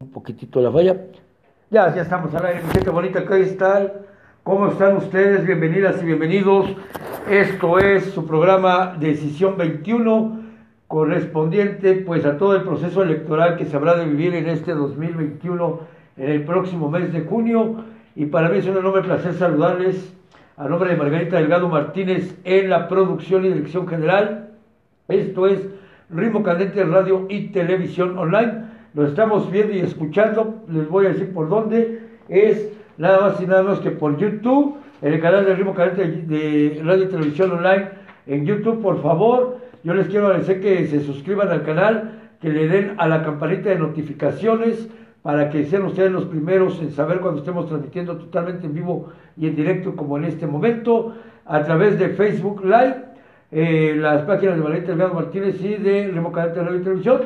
[0.00, 0.96] un poquitito la falla.
[1.70, 4.06] Ya, ya estamos al aire, gente bonita, ¿qué tal?
[4.42, 5.46] ¿Cómo están ustedes?
[5.46, 6.74] Bienvenidas y bienvenidos.
[7.28, 10.40] Esto es su programa Decisión 21,
[10.88, 15.80] correspondiente pues a todo el proceso electoral que se habrá de vivir en este 2021,
[16.16, 17.84] en el próximo mes de junio.
[18.16, 20.14] Y para mí es un enorme placer saludarles
[20.56, 24.48] a nombre de Margarita Delgado Martínez en la producción y dirección general.
[25.08, 25.60] Esto es
[26.08, 28.69] Ritmo Candente Radio y Televisión Online.
[28.94, 30.62] Lo estamos viendo y escuchando.
[30.68, 32.00] Les voy a decir por dónde.
[32.28, 36.26] Es nada más y nada menos que por YouTube, en el canal de Ritmo Candente
[36.26, 37.88] de Radio y Televisión Online.
[38.26, 42.68] En YouTube, por favor, yo les quiero agradecer que se suscriban al canal, que le
[42.68, 44.88] den a la campanita de notificaciones
[45.22, 49.46] para que sean ustedes los primeros en saber cuando estemos transmitiendo totalmente en vivo y
[49.46, 51.14] en directo como en este momento,
[51.46, 53.10] a través de Facebook Live
[53.52, 57.20] eh, las páginas de Valiente Delgado Martínez y de Remo Cadente de Radio y Televisión.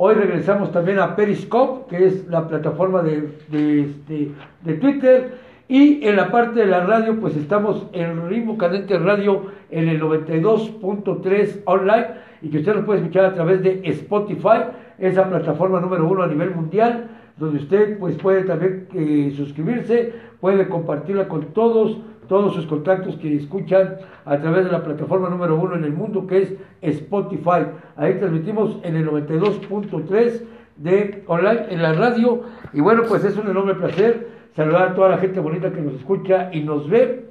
[0.00, 4.30] Hoy regresamos también a Periscope, que es la plataforma de, de,
[4.62, 5.38] de, Twitter.
[5.66, 10.00] Y en la parte de la radio, pues estamos en Ritmo Cadente Radio en el
[10.00, 12.06] 92.3 online
[12.40, 16.28] y que usted nos puede escuchar a través de Spotify, esa plataforma número uno a
[16.28, 22.66] nivel mundial, donde usted pues puede también eh, suscribirse, puede compartirla con todos todos sus
[22.66, 26.54] contactos que escuchan a través de la plataforma número uno en el mundo que es
[26.82, 27.66] Spotify.
[27.96, 30.42] Ahí transmitimos en el 92.3
[30.76, 32.42] de online en la radio.
[32.72, 35.94] Y bueno, pues es un enorme placer saludar a toda la gente bonita que nos
[35.94, 37.24] escucha y nos ve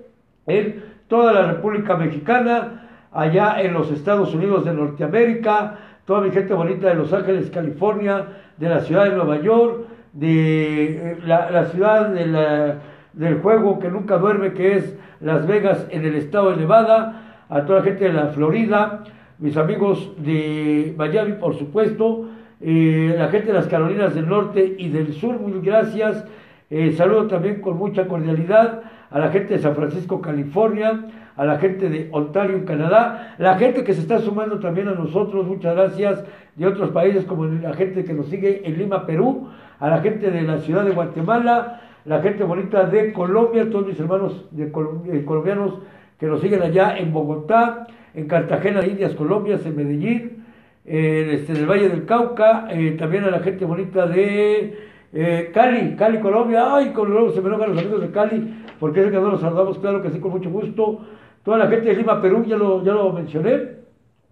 [0.47, 6.53] en toda la República Mexicana, allá en los Estados Unidos de Norteamérica, toda mi gente
[6.53, 11.65] bonita de Los Ángeles, California, de la ciudad de Nueva York, de eh, la, la
[11.65, 12.77] ciudad de la
[13.17, 17.65] del juego que nunca duerme, que es Las Vegas en el estado de Nevada, a
[17.65, 19.03] toda la gente de la Florida,
[19.39, 22.29] mis amigos de Miami, por supuesto,
[22.61, 26.25] eh, la gente de las Carolinas del Norte y del Sur, muy gracias.
[26.69, 31.57] Eh, saludo también con mucha cordialidad a la gente de San Francisco, California, a la
[31.57, 36.23] gente de Ontario, Canadá, la gente que se está sumando también a nosotros, muchas gracias,
[36.55, 39.49] de otros países como la gente que nos sigue en Lima, Perú,
[39.79, 43.99] a la gente de la ciudad de Guatemala, la gente bonita de Colombia, todos mis
[43.99, 45.73] hermanos de eh, colombianos
[46.17, 50.45] que nos siguen allá en Bogotá, en Cartagena Indias, Colombia, en Medellín,
[50.85, 54.77] en, este, el Valle del Cauca, eh, también a la gente bonita de
[55.11, 59.01] eh, Cali, Cali, Colombia, ay, con luego se me enojan los amigos de Cali, porque
[59.01, 61.01] es que no los saludamos, claro que sí, con mucho gusto.
[61.43, 63.79] Toda la gente de Lima, Perú, ya lo, ya lo mencioné,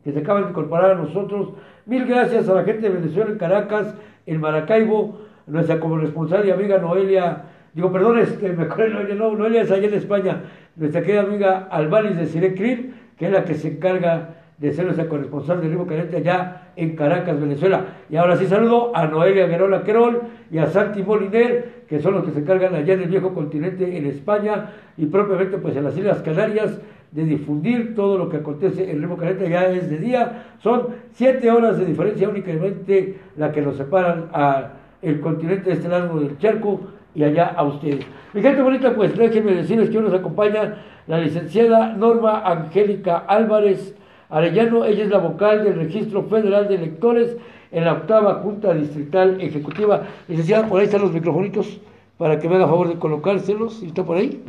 [0.02, 1.50] que se acaban de incorporar a nosotros.
[1.86, 6.78] Mil gracias a la gente de Venezuela, en Caracas, en Maracaibo, nuestra corresponsal y amiga
[6.78, 10.44] Noelia Digo, perdón, este, me acuerdo, Noelia, no, Noelia es allá en España,
[10.78, 15.10] nuestra querida amiga Albanis de Cirecrim, que es la que se encarga de ser nuestra
[15.10, 17.86] corresponsal del Ritmo Caliente allá en Caracas, Venezuela.
[18.10, 22.24] Y ahora sí saludo a Noelia Guerola Querol y a Santi Moliner, que son los
[22.24, 25.98] que se encargan allá en el viejo continente, en España, y propiamente pues en las
[25.98, 26.80] Islas Canarias,
[27.12, 30.46] de difundir todo lo que acontece en Ritmo Caliente, ya es de día.
[30.60, 34.70] Son siete horas de diferencia únicamente la que nos separan a
[35.02, 36.80] el continente de este lado del charco
[37.16, 38.06] y allá a ustedes.
[38.34, 40.76] Mi gente bonita, pues déjenme decirles que hoy nos acompaña
[41.08, 43.96] la licenciada Norma Angélica Álvarez
[44.30, 44.86] Arellano.
[44.86, 47.38] Ella es la vocal del Registro Federal de Electores
[47.72, 50.04] en la octava Junta Distrital Ejecutiva.
[50.28, 51.80] Licenciada, por ahí están los microfonitos
[52.18, 53.82] para que me haga favor de colocárselos.
[53.84, 54.44] ¿Está por ahí?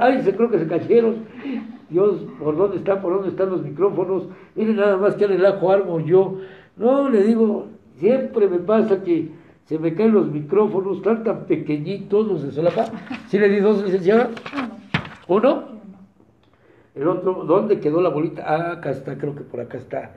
[0.00, 1.24] Ay, se creo que se cayeron.
[1.90, 3.02] Dios, ¿por dónde están?
[3.02, 4.28] ¿Por dónde están los micrófonos?
[4.54, 6.38] Miren nada más que relajo armo yo.
[6.76, 7.66] No, le digo,
[7.98, 9.28] siempre me pasa que
[9.64, 12.86] se me caen los micrófonos, están tan pequeñitos los de solapa.
[13.28, 14.30] ¿Sí le di dos, licenciada?
[15.28, 15.72] ¿Uno?
[16.94, 18.44] El otro, ¿dónde quedó la bolita?
[18.46, 20.10] Ah, acá está, creo que por acá está.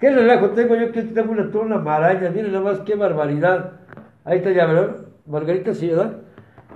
[0.00, 2.30] ¿Qué relajo tengo yo que tengo una, toda una maraña?
[2.30, 3.80] Miren nada más, qué barbaridad.
[4.24, 4.96] Ahí está ya, ¿verdad?
[5.26, 6.18] Margarita, sí, ¿verdad?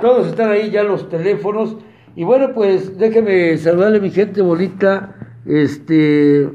[0.00, 1.76] Todos están ahí ya los teléfonos.
[2.14, 5.16] Y bueno, pues déjeme saludarle a mi gente bonita.
[5.44, 6.48] Este.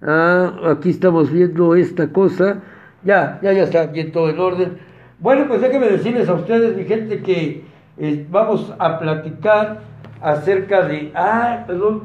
[0.00, 2.62] Ah, aquí estamos viendo esta cosa.
[3.04, 4.78] Ya, ya, ya está bien todo en orden.
[5.18, 7.64] Bueno, pues déjenme decirles a ustedes, mi gente, que
[7.98, 9.80] eh, vamos a platicar
[10.20, 11.12] acerca de.
[11.14, 12.04] Ah, perdón,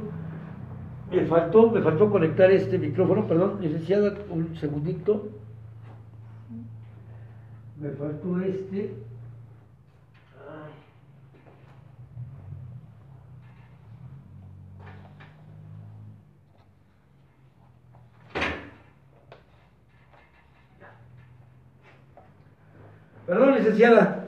[1.12, 5.30] me faltó, me faltó conectar este micrófono, perdón, licenciada, un segundito.
[7.80, 8.94] Me faltó este.
[23.30, 24.26] Perdón, licenciada.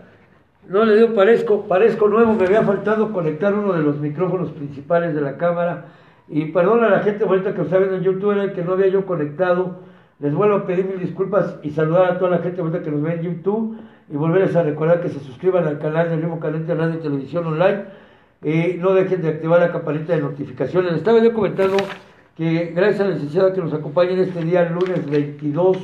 [0.69, 5.15] No le digo parezco, parezco nuevo, me había faltado conectar uno de los micrófonos principales
[5.15, 5.85] de la cámara.
[6.29, 8.73] Y perdón a la gente bonita que está viendo en YouTube, era el que no
[8.73, 9.79] había yo conectado
[10.19, 13.13] Les vuelvo a pedir mil disculpas y saludar a toda la gente que nos ve
[13.15, 16.93] en YouTube y volverles a recordar que se suscriban al canal del mismo de radio
[16.93, 17.85] y televisión online.
[18.43, 20.93] y no dejen de activar la campanita de notificaciones.
[20.93, 21.77] Estaba yo comentando
[22.37, 25.77] que gracias a la licenciada que nos acompaña en este día, lunes 22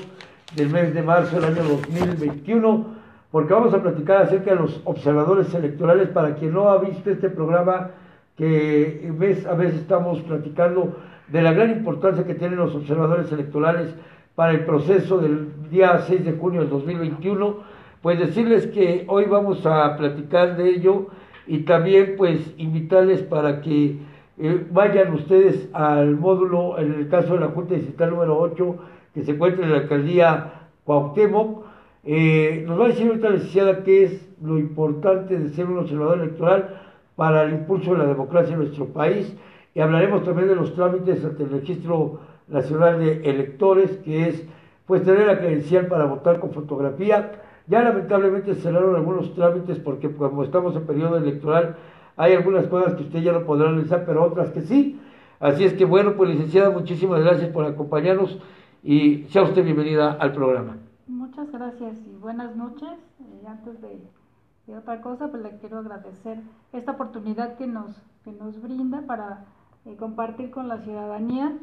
[0.56, 2.97] del mes de marzo del año 2021,
[3.32, 6.10] porque vamos a platicar acerca de los observadores electorales.
[6.10, 7.92] Para quien no ha visto este programa,
[8.38, 9.12] que
[9.50, 10.96] a veces estamos platicando
[11.28, 13.94] de la gran importancia que tienen los observadores electorales
[14.36, 17.58] para el proceso del día 6 de junio del 2021,
[18.02, 21.08] pues decirles que hoy vamos a platicar de ello
[21.48, 23.98] y también pues invitarles para que
[24.40, 28.76] eh, vayan ustedes al módulo, en el caso de la Junta Distrital número 8,
[29.16, 30.54] que se encuentra en la alcaldía
[30.84, 31.66] Cuauhtémoc,
[32.10, 35.80] eh, nos va a decir ahorita la licenciada qué es lo importante de ser un
[35.80, 36.80] observador electoral
[37.18, 39.36] para el impulso de la democracia en nuestro país
[39.76, 44.48] y hablaremos también de los trámites ante el registro nacional de electores, que es
[44.86, 47.34] pues tener la credencial para votar con fotografía.
[47.68, 51.76] Ya lamentablemente cerraron algunos trámites porque como estamos en periodo electoral
[52.16, 54.98] hay algunas cosas que usted ya no podrá realizar, pero otras que sí.
[55.42, 58.40] Así es que bueno, pues licenciada, muchísimas gracias por acompañarnos
[58.82, 60.87] y sea usted bienvenida al programa.
[61.08, 63.00] Muchas gracias y buenas noches.
[63.22, 66.42] Eh, antes de otra cosa, pues le quiero agradecer
[66.74, 67.96] esta oportunidad que nos,
[68.26, 69.46] que nos brinda para
[69.86, 71.58] eh, compartir con la ciudadanía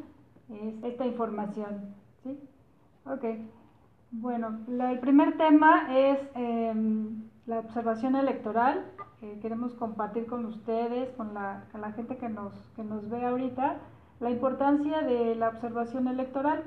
[0.81, 1.93] esta información.
[2.23, 2.39] ¿sí?
[3.05, 3.23] Ok.
[4.11, 8.83] Bueno, el primer tema es em, la observación electoral.
[9.41, 13.77] queremos compartir con ustedes, con la, con la gente que nos, que nos ve ahorita,
[14.19, 16.63] la importancia de la observación electoral.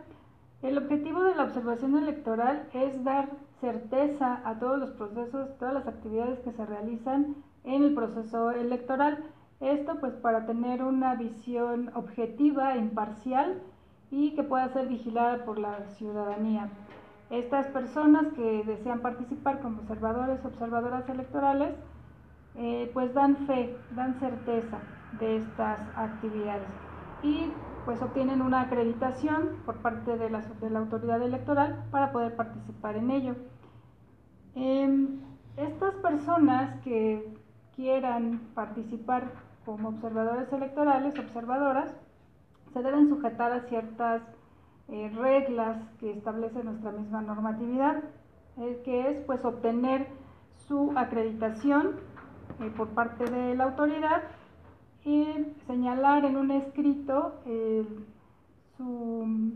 [0.60, 3.28] El objetivo de la observación electoral es dar
[3.60, 9.22] certeza a todos los procesos, todas las actividades que se realizan en el proceso electoral.
[9.60, 13.62] Esto pues para tener una visión objetiva, imparcial
[14.10, 16.70] y que pueda ser vigilada por la ciudadanía.
[17.30, 21.76] Estas personas que desean participar como observadores, observadoras electorales,
[22.56, 24.78] eh, pues dan fe, dan certeza
[25.20, 26.68] de estas actividades
[27.22, 27.52] y
[27.88, 32.96] pues obtienen una acreditación por parte de la, de la autoridad electoral para poder participar
[32.96, 33.34] en ello.
[34.54, 35.20] Em,
[35.56, 37.34] estas personas que
[37.74, 39.32] quieran participar
[39.64, 41.90] como observadores electorales, observadoras,
[42.74, 44.20] se deben sujetar a ciertas
[44.88, 48.02] eh, reglas que establece nuestra misma normatividad,
[48.58, 50.08] eh, que es pues obtener
[50.66, 52.00] su acreditación
[52.60, 54.24] eh, por parte de la autoridad
[55.04, 55.26] y
[55.66, 57.34] señalar en un escrito
[58.76, 59.52] su,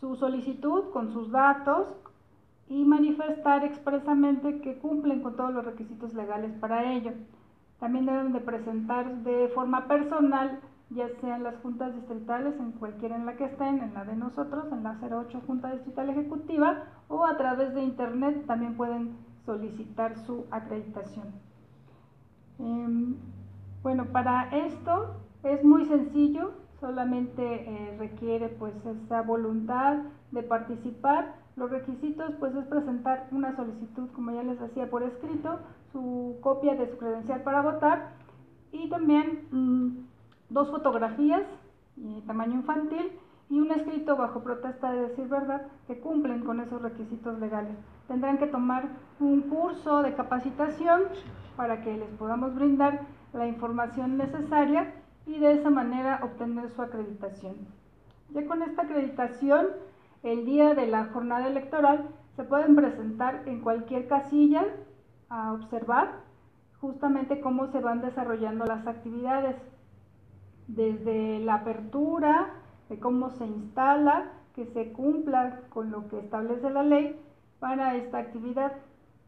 [0.00, 1.88] su solicitud con sus datos
[2.68, 7.12] y manifestar expresamente que cumplen con todos los requisitos legales para ello.
[7.80, 10.60] También deben de presentar de forma personal,
[10.90, 14.14] ya sea en las juntas distritales, en cualquiera en la que estén, en la de
[14.14, 19.16] nosotros, en la 08 Junta Distrital Ejecutiva, o a través de Internet también pueden
[19.46, 21.26] solicitar su acreditación.
[22.58, 23.16] Em,
[23.82, 29.98] bueno, para esto es muy sencillo, solamente eh, requiere pues esa voluntad
[30.32, 31.34] de participar.
[31.56, 35.58] Los requisitos pues es presentar una solicitud, como ya les decía, por escrito,
[35.92, 38.12] su copia de su credencial para votar
[38.72, 39.88] y también mm,
[40.50, 41.42] dos fotografías
[41.96, 43.12] de tamaño infantil
[43.48, 47.76] y un escrito bajo protesta de decir verdad que cumplen con esos requisitos legales.
[48.06, 48.84] Tendrán que tomar
[49.18, 51.02] un curso de capacitación
[51.56, 53.00] para que les podamos brindar
[53.32, 54.92] la información necesaria
[55.26, 57.56] y de esa manera obtener su acreditación.
[58.30, 59.68] Ya con esta acreditación,
[60.22, 64.64] el día de la jornada electoral se pueden presentar en cualquier casilla
[65.28, 66.20] a observar
[66.80, 69.56] justamente cómo se van desarrollando las actividades,
[70.66, 72.50] desde la apertura,
[72.88, 77.20] de cómo se instala, que se cumpla con lo que establece la ley
[77.58, 78.72] para esta actividad.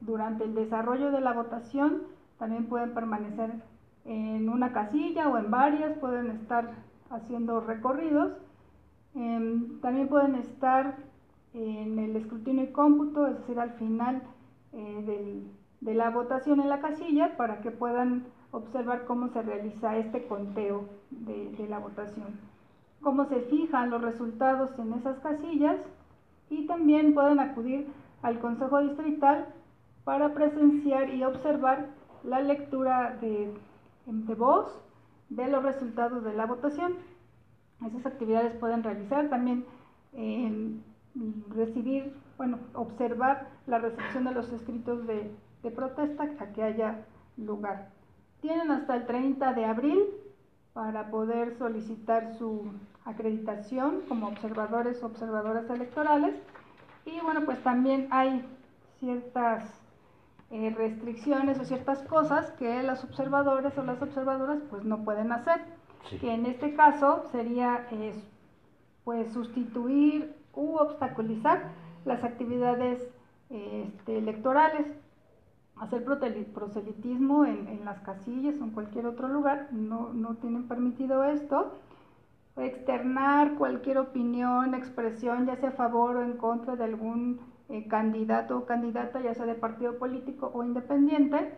[0.00, 2.02] Durante el desarrollo de la votación
[2.38, 3.52] también pueden permanecer
[4.04, 6.71] en una casilla o en varias, pueden estar
[7.11, 8.32] haciendo recorridos.
[9.14, 10.97] Em, también pueden estar
[11.54, 14.23] en el escrutinio y cómputo, es decir, al final
[14.73, 15.42] eh,
[15.80, 20.85] de la votación en la casilla para que puedan observar cómo se realiza este conteo
[21.11, 22.38] de, de la votación,
[23.02, 25.80] cómo se fijan los resultados en esas casillas
[26.49, 27.88] y también pueden acudir
[28.23, 29.49] al Consejo Distrital
[30.04, 31.88] para presenciar y observar
[32.25, 33.52] la lectura de
[34.06, 34.80] de voz
[35.28, 36.94] de los resultados de la votación.
[37.87, 39.64] Esas actividades pueden realizar también
[41.50, 45.30] recibir, bueno, observar la recepción de los escritos de,
[45.62, 47.04] de protesta a que haya
[47.37, 47.90] lugar.
[48.40, 50.04] Tienen hasta el 30 de abril
[50.73, 52.73] para poder solicitar su
[53.04, 56.35] acreditación como observadores o observadoras electorales.
[57.04, 58.44] Y bueno, pues también hay
[59.00, 59.82] ciertas
[60.52, 65.61] eh, restricciones o ciertas cosas que los observadores o las observadoras pues no pueden hacer.
[66.21, 67.88] Que en este caso sería
[69.04, 71.71] pues sustituir u obstaculizar
[72.04, 73.09] las actividades
[73.50, 74.87] este, electorales.
[75.76, 81.25] Hacer proselitismo en, en, las casillas o en cualquier otro lugar, no, no tienen permitido
[81.25, 81.73] esto
[82.56, 87.40] externar cualquier opinión, expresión, ya sea a favor o en contra de algún
[87.73, 91.55] eh, candidato o candidata, ya sea de partido político o independiente,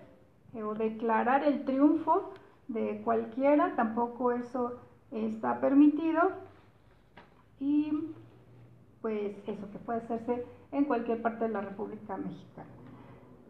[0.54, 2.30] eh, o declarar el triunfo
[2.68, 4.78] de cualquiera, tampoco eso
[5.11, 6.21] está permitido.
[7.59, 8.14] Y
[9.02, 12.68] pues eso que puede hacerse en cualquier parte de la República Mexicana.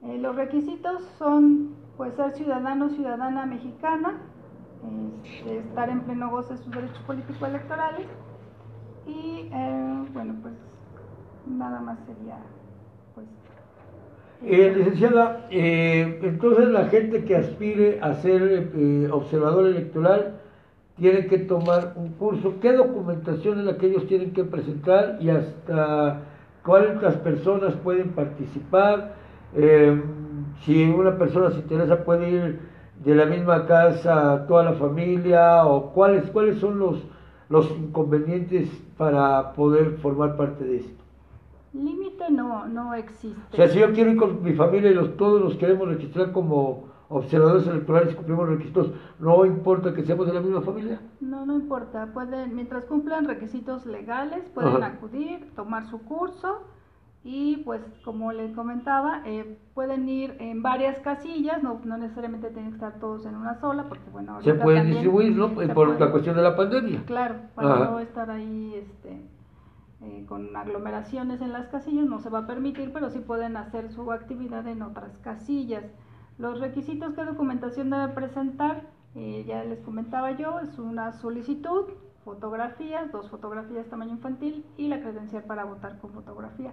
[0.04, 4.22] Eh, los requisitos son pues ser ciudadano o ciudadana mexicana,
[5.22, 8.06] este, estar en pleno goce de sus derechos políticos electorales
[9.06, 9.50] y
[10.14, 10.54] bueno pues
[11.46, 12.38] nada más sería
[13.14, 13.26] pues
[14.42, 18.70] eh, licenciada, eh, entonces la gente que aspire a ser
[19.12, 20.40] observador electoral
[20.96, 22.60] tiene que tomar un curso.
[22.60, 26.22] ¿Qué documentación es la que ellos tienen que presentar y hasta
[26.64, 29.22] cuántas personas pueden participar?
[30.64, 32.60] si una persona se interesa puede ir
[33.04, 37.04] de la misma casa toda la familia o cuáles cuáles son los
[37.48, 41.03] los inconvenientes para poder formar parte de esto?
[41.74, 43.40] Límite no no existe.
[43.52, 46.32] O sea, si yo quiero ir con mi familia y los todos los queremos registrar
[46.32, 51.00] como observadores electorales y cumplimos requisitos, ¿no importa que seamos de la misma familia?
[51.20, 52.06] No, no importa.
[52.12, 56.62] Pueden, mientras cumplan requisitos legales, pueden acudir, tomar su curso
[57.26, 62.72] y pues como les comentaba, eh, pueden ir en varias casillas, no, no necesariamente tienen
[62.72, 65.48] que estar todos en una sola, porque bueno, se pueden distribuir, ¿no?
[65.72, 67.02] Por la cuestión de la pandemia.
[67.06, 69.26] Claro, para no estar ahí este,
[70.04, 73.90] eh, con aglomeraciones en las casillas no se va a permitir, pero sí pueden hacer
[73.90, 75.84] su actividad en otras casillas.
[76.36, 78.82] Los requisitos que documentación debe presentar,
[79.14, 81.86] eh, ya les comentaba yo, es una solicitud,
[82.24, 86.72] fotografías, dos fotografías tamaño infantil y la credencial para votar con fotografía.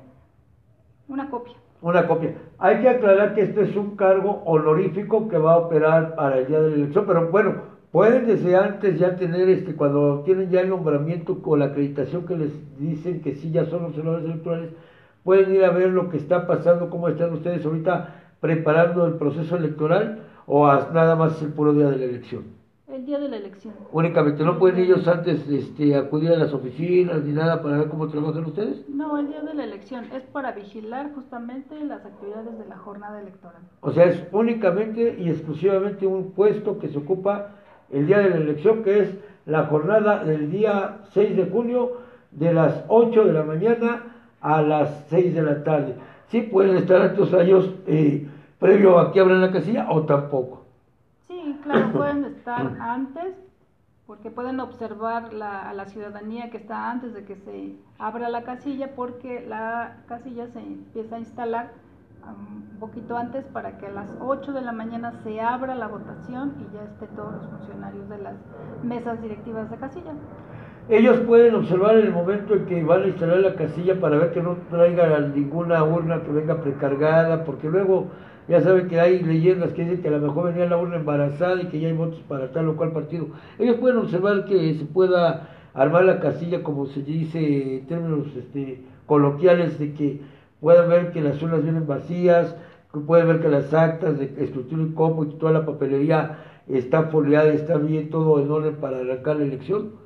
[1.07, 1.55] Una copia.
[1.81, 2.35] Una copia.
[2.57, 6.47] Hay que aclarar que esto es un cargo honorífico que va a operar para el
[6.47, 10.61] día de la elección, pero bueno, pueden desde antes ya tener, este, cuando tienen ya
[10.61, 14.71] el nombramiento o la acreditación que les dicen que sí ya son observadores electorales,
[15.23, 19.55] pueden ir a ver lo que está pasando, cómo están ustedes ahorita preparando el proceso
[19.55, 22.61] electoral o nada más el puro día de la elección.
[22.87, 23.73] El día de la elección.
[23.93, 28.09] Únicamente, ¿no pueden ellos antes este, acudir a las oficinas ni nada para ver cómo
[28.09, 28.83] trabajan ustedes?
[28.89, 33.21] No, el día de la elección es para vigilar justamente las actividades de la jornada
[33.21, 33.61] electoral.
[33.79, 37.55] O sea, es únicamente y exclusivamente un puesto que se ocupa
[37.91, 41.97] el día de la elección, que es la jornada del día 6 de junio
[42.31, 44.03] de las 8 de la mañana
[44.41, 45.95] a las 6 de la tarde.
[46.27, 48.27] ¿Sí pueden estar estos años eh,
[48.59, 50.61] previo a que abran la casilla o tampoco?
[51.63, 53.35] claro, pueden estar antes,
[54.07, 58.43] porque pueden observar la, a la ciudadanía que está antes de que se abra la
[58.43, 61.71] casilla, porque la casilla se empieza a instalar
[62.29, 66.53] un poquito antes para que a las 8 de la mañana se abra la votación
[66.59, 68.35] y ya esté todos los funcionarios de las
[68.83, 70.13] mesas directivas de casilla.
[70.89, 74.41] Ellos pueden observar el momento en que van a instalar la casilla para ver que
[74.41, 78.07] no traiga ninguna urna que venga precargada, porque luego
[78.47, 81.61] ya saben que hay leyendas que dicen que a lo mejor venía la urna embarazada
[81.61, 83.27] y que ya hay votos para tal o cual partido.
[83.59, 88.83] Ellos pueden observar que se pueda armar la casilla, como se dice en términos este,
[89.05, 90.21] coloquiales, de que
[90.61, 92.55] puedan ver que las urnas vienen vacías,
[93.05, 96.37] pueden ver que las actas de escrutinio y copo y toda la papelería
[96.67, 99.99] está foliada, está bien, todo en orden para arrancar la elección.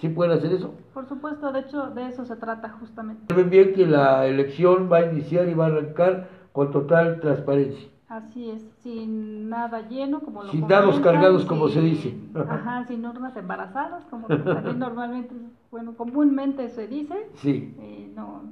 [0.00, 0.74] ¿Sí pueden hacer eso?
[0.92, 3.22] Por supuesto, de hecho, de eso se trata justamente.
[3.28, 7.88] Saben bien que la elección va a iniciar y va a arrancar con total transparencia.
[8.08, 12.16] Así es, sin nada lleno, como lo Sin dados cargados, como se dice.
[12.34, 15.34] Ajá, sin urnas embarazadas, como también normalmente,
[15.70, 17.28] bueno, comúnmente se dice.
[17.34, 17.74] Sí.
[17.78, 18.42] Eh, no,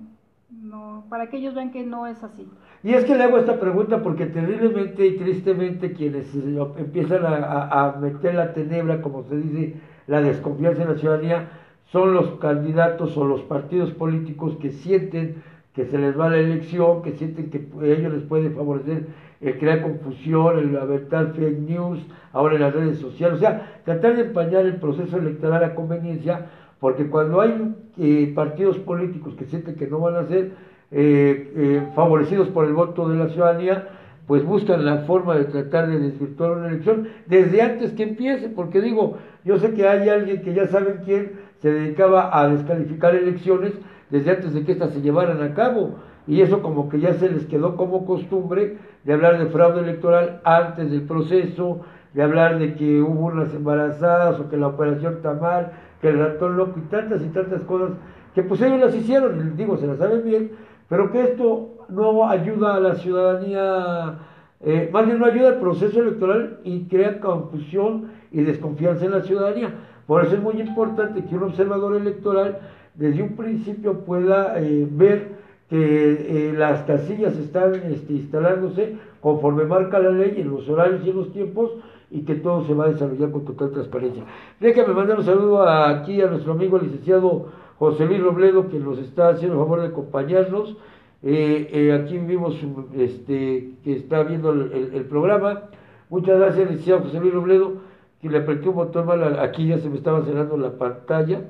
[0.62, 2.48] no, para que ellos vean que no es así.
[2.82, 7.96] Y es que le hago esta pregunta porque terriblemente y tristemente quienes empiezan a, a
[7.98, 11.48] meter la tenebra, como se dice, la desconfianza en la ciudadanía,
[11.86, 15.42] son los candidatos o los partidos políticos que sienten
[15.74, 19.06] que se les va la elección, que sienten que ellos les puede favorecer
[19.40, 21.98] el crear confusión, el aventar fake news,
[22.32, 26.46] ahora en las redes sociales, o sea, tratar de empañar el proceso electoral a conveniencia,
[26.80, 30.52] porque cuando hay eh, partidos políticos que sienten que no van a ser
[30.90, 33.88] eh, eh, favorecidos por el voto de la ciudadanía,
[34.26, 38.80] pues buscan la forma de tratar de desvirtuar una elección desde antes que empiece, porque
[38.80, 43.72] digo, yo sé que hay alguien que ya saben quién se dedicaba a descalificar elecciones
[44.10, 45.96] desde antes de que éstas se llevaran a cabo.
[46.26, 50.40] Y eso como que ya se les quedó como costumbre de hablar de fraude electoral
[50.44, 51.80] antes del proceso,
[52.14, 55.72] de hablar de que hubo unas embarazadas o que la operación está mal,
[56.04, 57.92] que el ratón loco y tantas y tantas cosas
[58.34, 60.50] que pues ellos las hicieron, y digo, se las saben bien,
[60.86, 64.18] pero que esto no ayuda a la ciudadanía,
[64.60, 69.22] eh, más bien no ayuda al proceso electoral y crea confusión y desconfianza en la
[69.22, 69.70] ciudadanía.
[70.06, 72.58] Por eso es muy importante que un observador electoral
[72.96, 75.28] desde un principio pueda eh, ver
[75.70, 81.08] que eh, las casillas están este, instalándose conforme marca la ley en los horarios y
[81.08, 81.70] en los tiempos
[82.10, 84.24] y que todo se va a desarrollar con total transparencia.
[84.60, 87.46] Déjame mandar un saludo aquí a nuestro amigo licenciado
[87.78, 90.76] José Luis Robledo, que nos está haciendo el favor de acompañarnos.
[91.22, 92.56] Eh, eh, aquí vimos
[92.94, 95.70] este, que está viendo el, programa.
[96.10, 97.72] Muchas gracias, licenciado José Luis Robledo,
[98.20, 101.42] que le apreté un botón mal, aquí ya se me estaba cerrando la pantalla.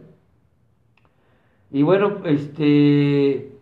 [1.70, 3.52] Y bueno, este,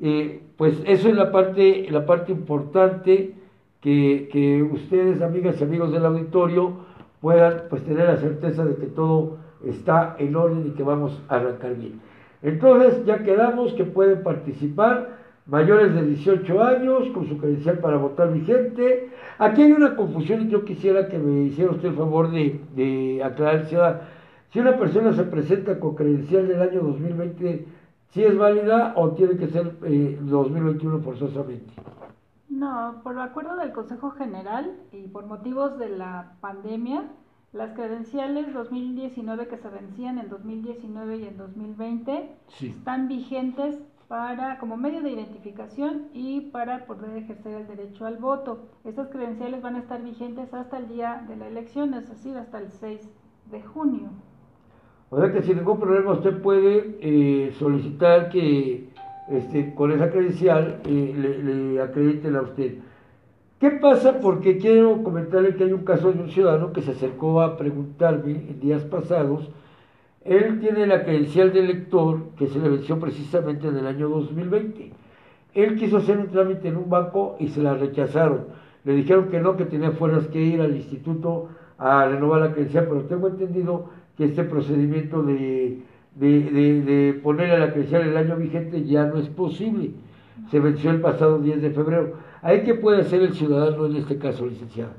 [0.00, 3.34] eh, pues eso es la parte, la parte importante
[3.88, 6.72] que, que, ustedes, amigas y amigos del auditorio,
[7.22, 11.36] puedan pues tener la certeza de que todo está en orden y que vamos a
[11.36, 11.98] arrancar bien.
[12.42, 15.16] Entonces ya quedamos que pueden participar
[15.46, 19.08] mayores de 18 años con su credencial para votar vigente.
[19.38, 23.22] Aquí hay una confusión y yo quisiera que me hiciera usted el favor de, de
[23.24, 23.66] aclarar
[24.50, 27.64] si una persona se presenta con credencial del año 2020,
[28.10, 31.72] si es válida o tiene que ser eh, 2021 forzosamente.
[32.48, 37.04] No, por acuerdo del Consejo General y por motivos de la pandemia,
[37.52, 42.30] las credenciales 2019 que se vencían en 2019 y en 2020
[42.62, 43.78] están vigentes
[44.08, 48.68] para como medio de identificación y para poder ejercer el derecho al voto.
[48.84, 52.58] Estas credenciales van a estar vigentes hasta el día de la elección, es decir, hasta
[52.58, 53.10] el 6
[53.50, 54.08] de junio.
[55.10, 58.90] O sea que sin ningún problema usted puede eh, solicitar que
[59.30, 62.74] este, con esa credencial eh, le, le acrediten a usted.
[63.60, 64.20] ¿Qué pasa?
[64.20, 68.30] Porque quiero comentarle que hay un caso de un ciudadano que se acercó a preguntarme
[68.30, 69.50] en días pasados.
[70.24, 74.92] Él tiene la credencial de elector que se le venció precisamente en el año 2020.
[75.54, 78.46] Él quiso hacer un trámite en un banco y se la rechazaron.
[78.84, 82.86] Le dijeron que no, que tenía fuerzas que ir al instituto a renovar la credencial,
[82.88, 85.82] pero tengo entendido que este procedimiento de,
[86.18, 89.92] de, de, de ponerle la credencial el año vigente ya no es posible.
[90.50, 92.14] Se venció el pasado 10 de febrero.
[92.42, 94.92] ¿Ahí qué puede hacer el ciudadano en este caso, licenciada?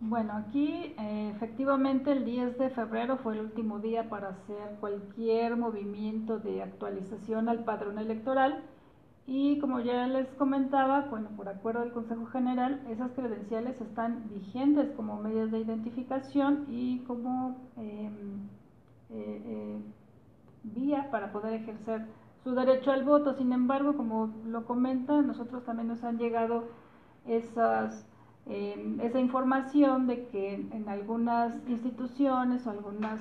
[0.00, 5.56] Bueno, aquí eh, efectivamente el 10 de febrero fue el último día para hacer cualquier
[5.56, 8.62] movimiento de actualización al padrón electoral
[9.26, 14.90] y como ya les comentaba, bueno, por acuerdo del Consejo General, esas credenciales están vigentes
[14.96, 18.48] como medios de identificación y como em,
[19.10, 19.78] eh, eh,
[20.62, 22.06] vía para poder ejercer
[22.42, 23.34] su derecho al voto.
[23.34, 26.64] Sin embargo, como lo comenta, nosotros también nos han llegado
[27.26, 28.06] esas,
[28.46, 33.20] eh, esa información de que en algunas instituciones o algunas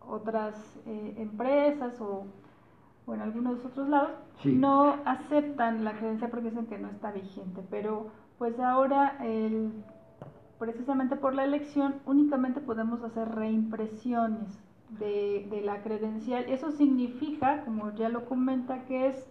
[0.00, 0.54] otras
[0.86, 2.26] eh, empresas o,
[3.06, 4.10] o, en algunos otros lados
[4.44, 7.64] no aceptan la credencia porque dicen que no está vigente.
[7.70, 9.72] Pero pues ahora, el,
[10.58, 14.58] precisamente por la elección, únicamente podemos hacer reimpresiones
[14.98, 16.44] de, de, la credencial.
[16.48, 19.28] Eso significa, como ya lo comenta, que es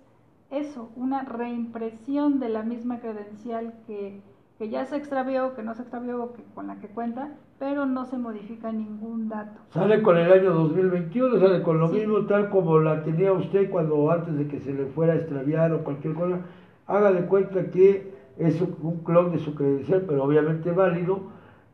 [0.49, 4.21] eso, una reimpresión de la misma credencial que,
[4.57, 8.05] que ya se extravió, que no se extravió, que, con la que cuenta, pero no
[8.05, 9.59] se modifica ningún dato.
[9.69, 14.11] Sale con el año 2021, sale con lo mismo, tal como la tenía usted cuando
[14.11, 16.39] antes de que se le fuera a extraviar o cualquier cosa.
[16.87, 21.21] Haga de cuenta que es un clon de su credencial, pero obviamente válido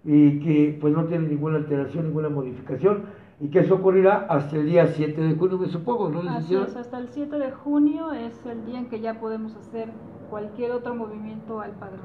[0.04, 3.04] y que pues no tiene ninguna alteración, ninguna modificación
[3.39, 6.76] y que eso ocurrirá hasta el día 7 de junio, me supongo, ¿no, Así es,
[6.76, 9.89] hasta el 7 de junio es el día en que ya podemos hacer
[10.30, 12.02] cualquier otro movimiento al padrón.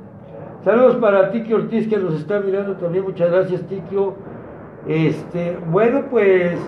[0.62, 4.14] Saludos para Tiki Ortiz que nos está mirando también, muchas gracias Tikio.
[4.86, 6.58] Este, bueno, pues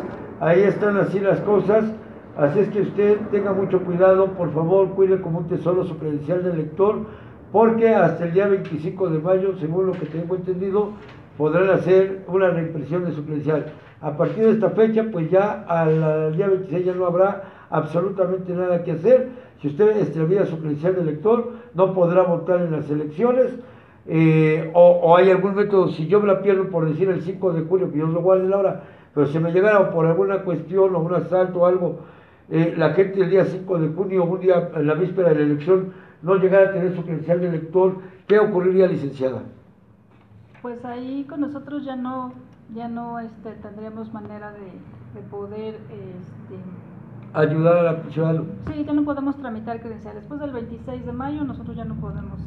[0.40, 1.84] ahí están así las cosas,
[2.38, 6.42] así es que usted tenga mucho cuidado, por favor, cuide como un tesoro su credencial
[6.42, 7.00] de lector,
[7.52, 10.92] porque hasta el día 25 de mayo, según lo que tengo entendido,
[11.36, 13.66] podrán hacer una reimpresión de su credencial.
[14.00, 18.82] A partir de esta fecha, pues ya al, día 26 ya no habrá absolutamente nada
[18.84, 19.28] que hacer.
[19.60, 23.54] Si usted extravía su credencial de elector, no podrá votar en las elecciones.
[24.06, 27.62] Eh, o, hay algún método, si yo me la pierdo por decir el 5 de
[27.62, 28.82] julio, que yo lo guarde la hora,
[29.14, 32.00] pero si me llegara por alguna cuestión o un asalto o algo,
[32.50, 35.40] eh, la gente el día 5 de junio, un día en la víspera de la
[35.42, 37.94] elección, no llegara a tener su credencial de elector,
[38.26, 39.44] ¿qué ocurriría, licenciada?
[40.64, 42.32] Pues ahí con nosotros ya no
[42.74, 46.56] ya no este, tendríamos manera de, de poder este,
[47.34, 48.42] ayudar a la ciudad.
[48.72, 50.14] Sí, ya no podemos tramitar credencial.
[50.14, 52.40] Después del 26 de mayo nosotros ya no podemos.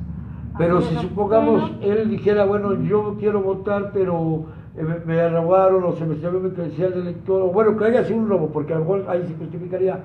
[0.57, 5.91] Pero si supongamos él dijera, bueno, yo quiero votar, pero eh, me, me robaron o
[5.91, 8.73] se me salió mi credencial de elector, o bueno, que haya sido un robo, porque
[8.73, 9.99] a lo mejor ahí se justificaría,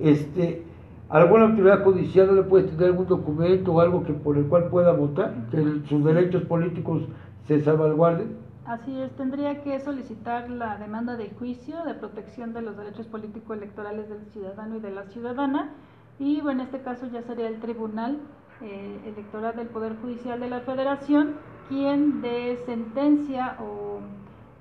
[0.00, 0.64] este,
[1.08, 4.64] alguna autoridad judicial no le puede tener algún documento o algo que por el cual
[4.70, 7.02] pueda votar, que sus derechos políticos
[7.46, 8.36] se salvaguarden.
[8.66, 14.08] Así es, tendría que solicitar la demanda de juicio de protección de los derechos político-electorales
[14.08, 15.70] del ciudadano y de la ciudadana.
[16.18, 18.18] Y bueno, en este caso ya sería el Tribunal
[18.62, 21.34] eh, Electoral del Poder Judicial de la Federación
[21.68, 24.00] quien dé sentencia o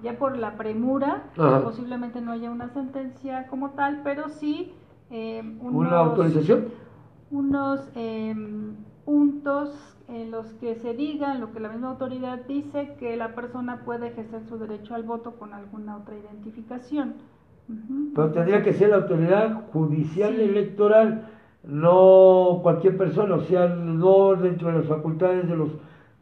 [0.02, 1.24] ya por la premura,
[1.64, 4.74] posiblemente no haya una sentencia como tal, pero sí
[5.10, 6.66] eh, una autorización,
[7.32, 8.36] unos eh,
[9.06, 13.36] puntos en los que se diga, en lo que la misma autoridad dice, que la
[13.36, 17.16] persona puede ejercer su derecho al voto con alguna otra identificación.
[18.14, 21.30] Pero tendría que ser la autoridad judicial electoral,
[21.64, 25.70] no cualquier persona, o sea, no dentro de las facultades de los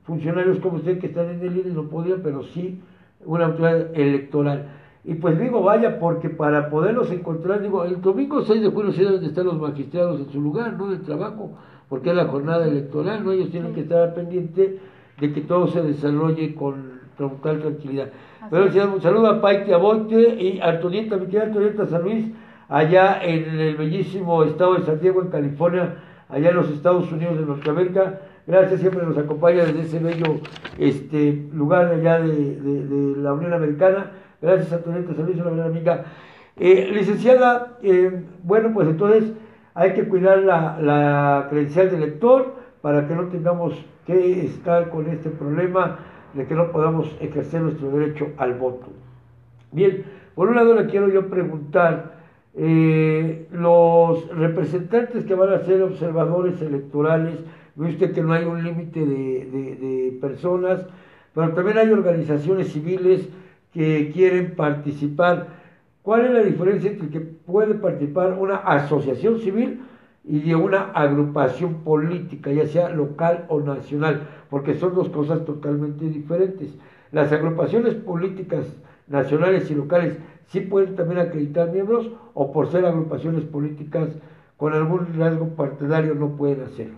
[0.04, 2.80] funcionarios como usted que están en el INE, no podría, pero sí
[3.26, 4.70] una autoridad electoral.
[5.04, 9.04] Y pues digo, vaya, porque para poderlos encontrar, digo, el domingo 6 de julio sí
[9.04, 10.89] deben estar los magistrados en su lugar, ¿no?
[10.89, 11.54] De trabajo
[11.91, 13.34] porque es la jornada electoral, ¿no?
[13.34, 14.80] Ellos tienen que estar pendientes
[15.19, 18.08] de que todo se desarrolle con total tranquilidad.
[18.49, 22.27] Pero un saludo a Paite Aboite y Antonieta, mi querida Antonieta San Luis,
[22.69, 25.97] allá en el bellísimo estado de San Diego, en California,
[26.30, 28.21] allá en los Estados Unidos de Norteamérica.
[28.47, 30.39] Gracias, siempre nos acompaña desde ese bello
[30.80, 34.12] este, lugar allá de, la Unión Americana.
[34.41, 36.06] Gracias, Antonieta San Luis, una gran amiga.
[36.56, 39.34] Eh, licenciada, eh, bueno, pues entonces
[39.74, 43.74] hay que cuidar la, credencial del lector para que no tengamos
[44.06, 46.00] que estar con este problema
[46.34, 48.88] de que no podamos ejercer nuestro derecho al voto.
[49.72, 50.04] Bien,
[50.36, 52.20] por un lado le quiero yo preguntar,
[52.54, 57.40] eh, los representantes que van a ser observadores electorales,
[57.76, 60.86] ve usted que no hay un límite de, de personas,
[61.34, 63.30] pero también hay organizaciones civiles
[63.74, 65.61] que quieren participar
[66.04, 69.82] ¿Cuál es la diferencia entre que puede participar una asociación civil
[70.24, 74.28] y de una agrupación política, ya sea local o nacional?
[74.50, 76.76] Porque son dos cosas totalmente diferentes.
[77.12, 78.66] Las agrupaciones políticas
[79.08, 84.10] nacionales y locales sí pueden también acreditar miembros o por ser agrupaciones políticas
[84.58, 86.96] con algún rasgo partidario no pueden hacerlo.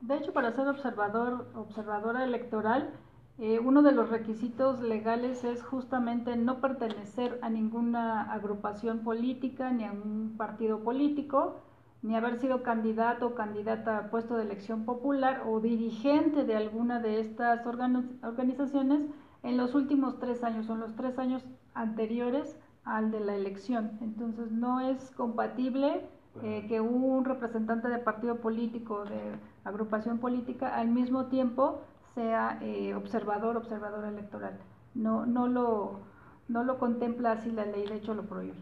[0.00, 2.90] De hecho, para ser observador, observadora electoral,
[3.40, 9.84] eh, uno de los requisitos legales es justamente no pertenecer a ninguna agrupación política ni
[9.84, 11.60] a un partido político,
[12.02, 17.00] ni haber sido candidato o candidata a puesto de elección popular o dirigente de alguna
[17.00, 19.02] de estas organizaciones
[19.44, 23.98] en los últimos tres años, son los tres años anteriores al de la elección.
[24.00, 26.04] Entonces no es compatible
[26.42, 29.20] eh, que un representante de partido político, de
[29.64, 31.82] agrupación política, al mismo tiempo
[32.18, 34.54] sea eh, observador, observadora electoral.
[34.96, 36.00] No, no, lo,
[36.48, 38.56] no lo contempla así la ley, de hecho lo prohíbe.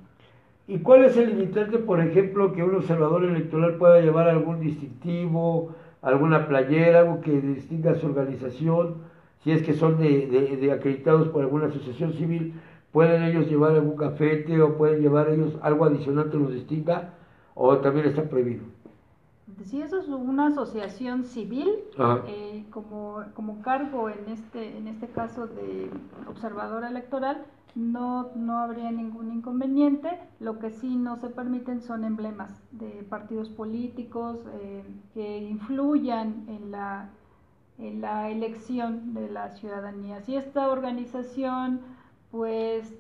[0.69, 5.75] ¿Y cuál es el limitante, por ejemplo, que un observador electoral pueda llevar algún distintivo,
[6.03, 8.97] alguna playera, algo que distinga su organización?
[9.43, 10.27] Si es que son de,
[10.61, 12.61] de, acreditados por alguna asociación civil,
[12.93, 17.15] ¿pueden ellos llevar algún cafete o pueden llevar ellos algo adicional que los distinga
[17.55, 18.65] o también está prohibido?
[19.65, 21.71] Si eso es una asociación civil,
[22.27, 25.91] eh, como, como cargo en este, en este caso de
[26.29, 30.19] observador electoral, no, no habría ningún inconveniente.
[30.41, 36.71] Lo que sí no se permiten son emblemas de partidos políticos eh, que influyan en
[36.71, 37.11] la,
[37.79, 40.21] en la elección de la ciudadanía.
[40.23, 41.81] Si esta organización,
[42.31, 42.95] pues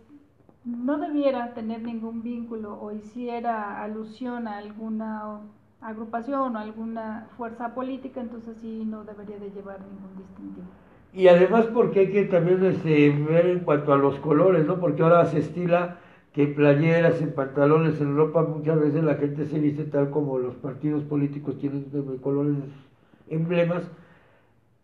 [0.64, 5.40] no debiera tener ningún vínculo o hiciera alusión a alguna
[5.86, 10.66] agrupación o alguna fuerza política, entonces sí no debería de llevar ningún distintivo.
[11.12, 14.80] Y además porque hay que también este, ver en cuanto a los colores, ¿no?
[14.80, 15.98] Porque ahora se estila
[16.32, 20.38] que en playeras, en pantalones, en ropa, muchas veces la gente se viste tal como
[20.38, 21.84] los partidos políticos tienen
[22.20, 22.56] colores,
[23.28, 23.84] emblemas.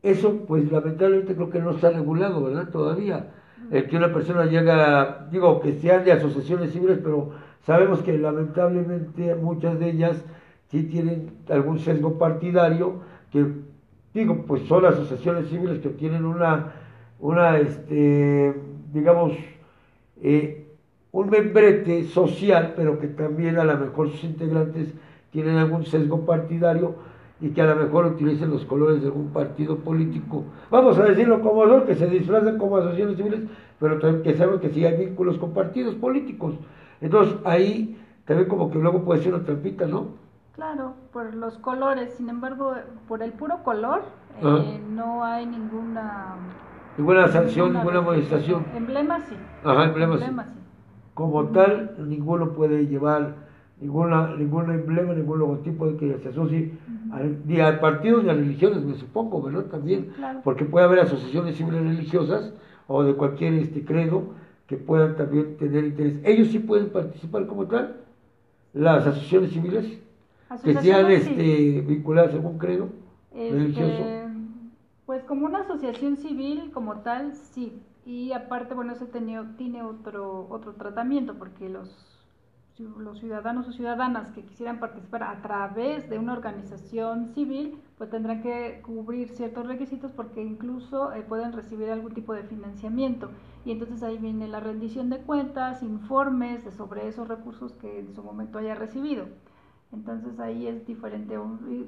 [0.03, 2.69] Eso, pues lamentablemente creo que no está regulado, ¿verdad?
[2.71, 3.27] Todavía.
[3.71, 7.33] El que una persona llega, digo, que sean de asociaciones civiles, pero
[7.67, 10.25] sabemos que lamentablemente muchas de ellas
[10.73, 13.47] si tienen algún sesgo partidario, que
[14.15, 16.73] digo, pues son asociaciones civiles que tienen una,
[17.21, 18.55] una este,
[18.91, 19.35] digamos,
[20.23, 20.67] eh,
[21.13, 24.95] un membrete social, pero que también a lo mejor sus integrantes
[25.31, 26.95] tienen algún sesgo partidario
[27.39, 30.45] y que a lo mejor utilicen los colores de algún partido político.
[30.71, 33.41] Vamos a decirlo como son, que se disfrazan como asociaciones civiles,
[33.79, 36.55] pero también que saben que sí hay vínculos con partidos políticos.
[37.03, 40.22] Entonces ahí también como que luego puede ser una trampita, ¿no?
[40.55, 42.75] Claro, por los colores, sin embargo,
[43.09, 44.03] por el puro color
[44.43, 46.37] eh, no hay ninguna...
[46.99, 48.67] Ninguna sanción, ninguna, amonestación.
[48.77, 49.35] Emblema sí.
[49.65, 50.25] Ajá, emblema, sí.
[51.15, 53.35] Como tal, ninguno puede llevar
[53.81, 56.73] ninguna, ningún emblema, ningún logotipo de que se asocie
[57.47, 59.65] ni a partidos ni a religiones, me supongo, ¿verdad?
[59.65, 60.13] También,
[60.45, 62.53] porque puede haber asociaciones civiles religiosas
[62.89, 64.35] o de cualquier este credo
[64.67, 66.17] que puedan también tener interés.
[66.25, 67.97] Ellos sí pueden participar como tal,
[68.75, 69.99] las asociaciones civiles
[70.63, 72.89] que sean este, vinculadas a algún credo
[73.33, 74.03] este, religioso.
[75.07, 77.83] Pues como una asociación civil como tal, sí.
[78.05, 82.13] Y aparte, bueno, eso tiene otro, otro tratamiento porque los
[82.79, 88.43] los ciudadanos o ciudadanas que quisieran participar a través de una organización civil, pues tendrán
[88.43, 93.31] que cubrir ciertos requisitos porque incluso eh, pueden recibir algún tipo de financiamiento.
[93.65, 98.15] Y entonces ahí viene la rendición de cuentas, informes de sobre esos recursos que en
[98.15, 99.27] su momento haya recibido.
[99.93, 101.39] Entonces ahí es diferente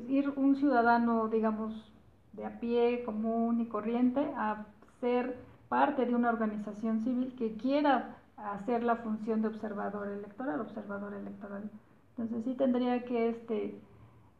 [0.09, 1.93] ir un ciudadano, digamos,
[2.33, 4.67] de a pie, común y corriente, a
[5.01, 5.39] ser
[5.69, 11.71] parte de una organización civil que quiera hacer la función de observador electoral, observador electoral.
[12.11, 13.81] Entonces sí tendría que este,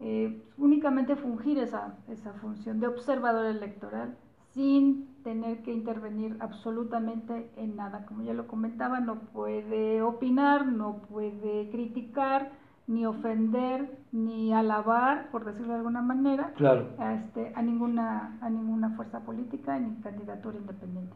[0.01, 4.17] eh, únicamente fungir esa, esa función de observador electoral
[4.53, 8.07] sin tener que intervenir absolutamente en nada.
[8.07, 12.53] Como ya lo comentaba, no puede opinar, no puede criticar,
[12.87, 16.53] ni ofender, ni alabar, por decirlo de alguna manera,
[16.99, 21.15] a, este, a, ninguna, a ninguna fuerza política ni candidatura independiente.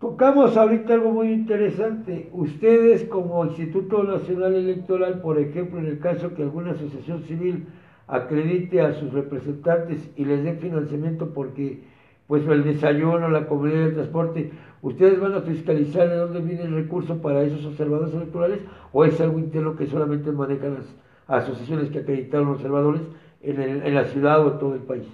[0.00, 2.28] Tocamos ahorita algo muy interesante.
[2.32, 7.66] Ustedes como Instituto Nacional Electoral, por ejemplo, en el caso que alguna asociación civil
[8.06, 11.84] acredite a sus representantes y les dé financiamiento porque
[12.26, 14.50] pues el desayuno, la comida, el transporte,
[14.84, 18.60] ¿ustedes van a fiscalizar de dónde viene el recurso para esos observadores electorales
[18.92, 23.02] o es algo interno que solamente manejan las asociaciones que acreditaron observadores
[23.40, 25.08] en, en la ciudad o en todo el país?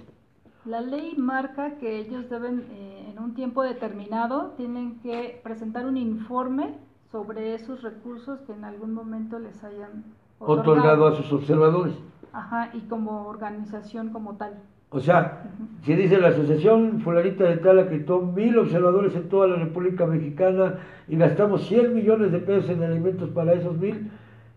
[0.65, 5.97] La ley marca que ellos deben, eh, en un tiempo determinado, tienen que presentar un
[5.97, 6.75] informe
[7.11, 10.03] sobre esos recursos que en algún momento les hayan
[10.39, 11.95] otorgado, a sus observadores.
[12.33, 14.61] Ajá, y como organización como tal.
[14.91, 15.43] O sea,
[15.85, 20.79] si dice la asociación fulanita de tal acreditó mil observadores en toda la República Mexicana
[21.07, 24.11] y gastamos 100 millones de pesos en alimentos para esos mil,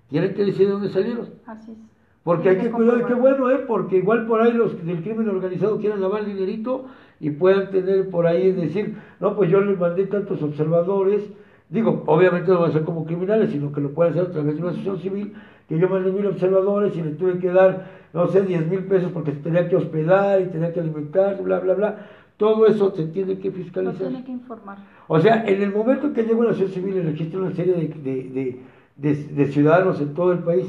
[0.09, 1.29] tienen que decir de dónde salieron.
[1.47, 1.79] Así es.
[2.25, 3.59] Porque hay que cuidar, qué bueno, ¿eh?
[3.67, 6.87] Porque igual por ahí los del crimen organizado quieren lavar dinerito
[7.21, 11.23] y puedan tener por ahí decir, no, pues yo les mandé tantos observadores.
[11.69, 14.55] Digo, obviamente no van a ser como criminales, sino que lo pueden hacer a través
[14.55, 15.35] de una asociación civil,
[15.69, 19.11] que yo mandé mil observadores y les tuve que dar, no sé, diez mil pesos
[19.13, 22.07] porque se tenía que hospedar y tenía que alimentar, bla, bla, bla.
[22.37, 23.97] Todo eso se tiene que fiscalizar.
[23.97, 24.79] Se tiene que informar.
[25.09, 28.61] O sea, en el momento que llega una asociación civil y registra una serie de,
[28.97, 30.67] de, de ciudadanos en todo el país,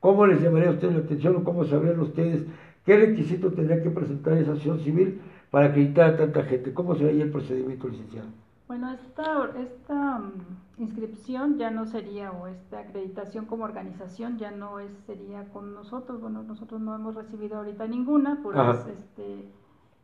[0.00, 2.42] ¿Cómo les llamaría a ustedes la atención o cómo sabrían ustedes
[2.86, 6.72] qué requisito tendría que presentar esa acción civil para acreditar a tanta gente?
[6.72, 8.28] ¿Cómo sería el procedimiento, licenciado?
[8.68, 10.32] Bueno, esta, esta mm,
[10.76, 16.20] inscripción ya no sería, o esta acreditación como organización ya no es, sería con nosotros.
[16.20, 19.50] Bueno, nosotros no hemos recibido ahorita ninguna, por este,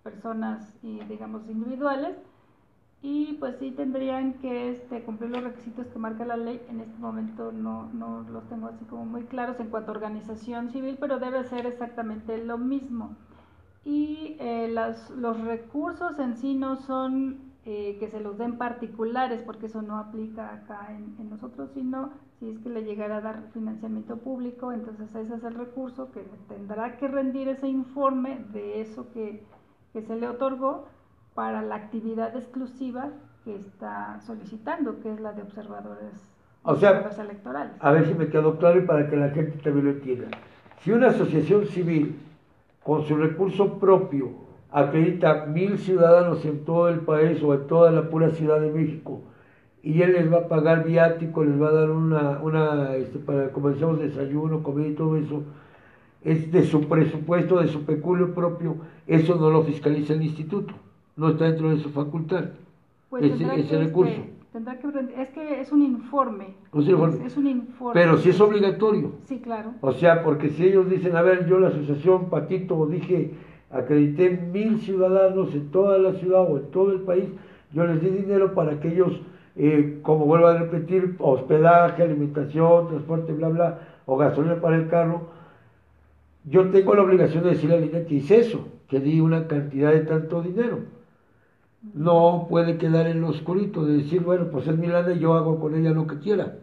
[0.03, 2.17] personas, y, digamos, individuales
[3.07, 6.59] y pues sí tendrían que este, cumplir los requisitos que marca la ley.
[6.71, 10.71] En este momento no, no los tengo así como muy claros en cuanto a organización
[10.71, 13.15] civil, pero debe ser exactamente lo mismo.
[13.85, 19.41] Y eh, las, los recursos en sí no son eh, que se los den particulares,
[19.43, 23.21] porque eso no aplica acá en, en, nosotros, sino si es que le llegara a
[23.23, 28.83] dar financiamiento público, entonces ese es el recurso que tendrá que rendir ese informe de
[28.83, 29.43] eso que,
[29.95, 30.89] que se le otorgó
[31.35, 33.11] para la actividad exclusiva
[33.45, 36.13] que está solicitando, que es la de observadores,
[36.65, 37.77] o sea, electorales.
[37.81, 40.29] A ver si me quedó claro y para que la gente también lo entienda.
[40.81, 42.19] Si una asociación civil
[42.83, 44.44] con su recurso propio
[44.75, 49.23] acredita mil ciudadanos en todo el país o en toda la pura Ciudad de México
[49.83, 53.51] y él les va a pagar viático, les va a dar una, una este, para,
[53.53, 55.43] como decíamos, desayuno, comida y todo eso,
[56.23, 60.75] es de su presupuesto, de su peculio propio, eso no lo fiscaliza el instituto
[61.17, 62.45] no está dentro de su facultad
[63.11, 64.23] pues ese, ese recurso.
[64.53, 66.55] tendrá que, es que es un informe.
[66.73, 67.95] Es, un informe.
[67.95, 69.13] Pero si es obligatorio.
[69.27, 69.75] Sí, claro.
[69.81, 73.31] O sea, porque si ellos dicen, a ver, yo la asociación Patito dije,
[73.71, 77.25] acredité mil ciudadanos en toda la ciudad o en todo el país,
[77.73, 79.21] yo les di dinero para que ellos,
[79.57, 85.29] eh, como vuelvo a repetir, hospedaje, alimentación, transporte, bla, bla, o gasolina para el carro,
[86.45, 89.93] yo tengo la obligación de decirle al INE que hice eso, que di una cantidad
[89.93, 90.81] de tanto dinero.
[91.93, 95.35] no puede quedar en lo oscurito de decir, bueno, pues es mi lana y yo
[95.35, 96.57] hago con ella lo que quiera,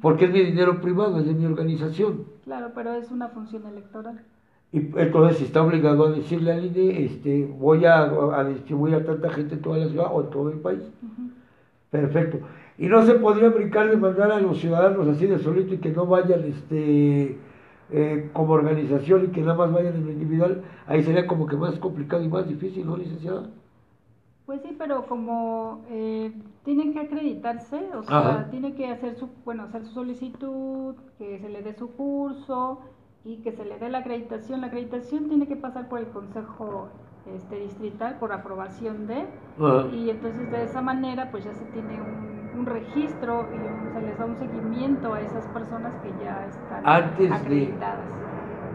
[0.00, 2.26] porque es mi dinero privado, es de mi organización.
[2.44, 4.20] Claro, pero es una función electoral.
[4.70, 9.30] Y entonces está obligado a decirle al INE, este, voy a, a distribuir a tanta
[9.30, 10.82] gente en toda la ciudad o en todo el país.
[11.90, 12.40] Perfecto.
[12.76, 15.90] Y no se podría brincar de mandar a los ciudadanos así de solito y que
[15.90, 17.38] no vayan este
[17.90, 20.62] eh, como organización y que nada más vayan en lo individual.
[20.86, 23.48] Ahí sería como que más complicado y más difícil, ¿no, licenciada?
[24.44, 26.32] Pues sí, pero como eh,
[26.64, 31.48] tienen que acreditarse, o sea, tiene que hacer su, bueno, hacer su solicitud, que se
[31.48, 32.80] le dé su curso
[33.28, 34.62] y que se le dé la acreditación.
[34.62, 36.88] La acreditación tiene que pasar por el Consejo
[37.34, 39.26] este, Distrital por aprobación de,
[39.92, 42.00] y entonces de esa manera pues ya se tiene
[42.56, 48.04] un, registro y se les da un seguimiento a esas personas que ya están acreditadas.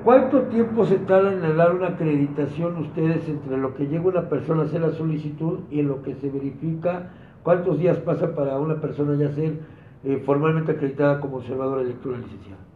[0.04, 4.62] ¿Cuánto tiempo se tarda en dar una acreditación ustedes entre lo que llega una persona
[4.62, 7.10] a hacer la solicitud y en lo que se verifica?
[7.44, 9.60] ¿Cuántos días pasa para una persona ya ser
[10.04, 12.73] eh, formalmente acreditada como observadora electoral licenciada?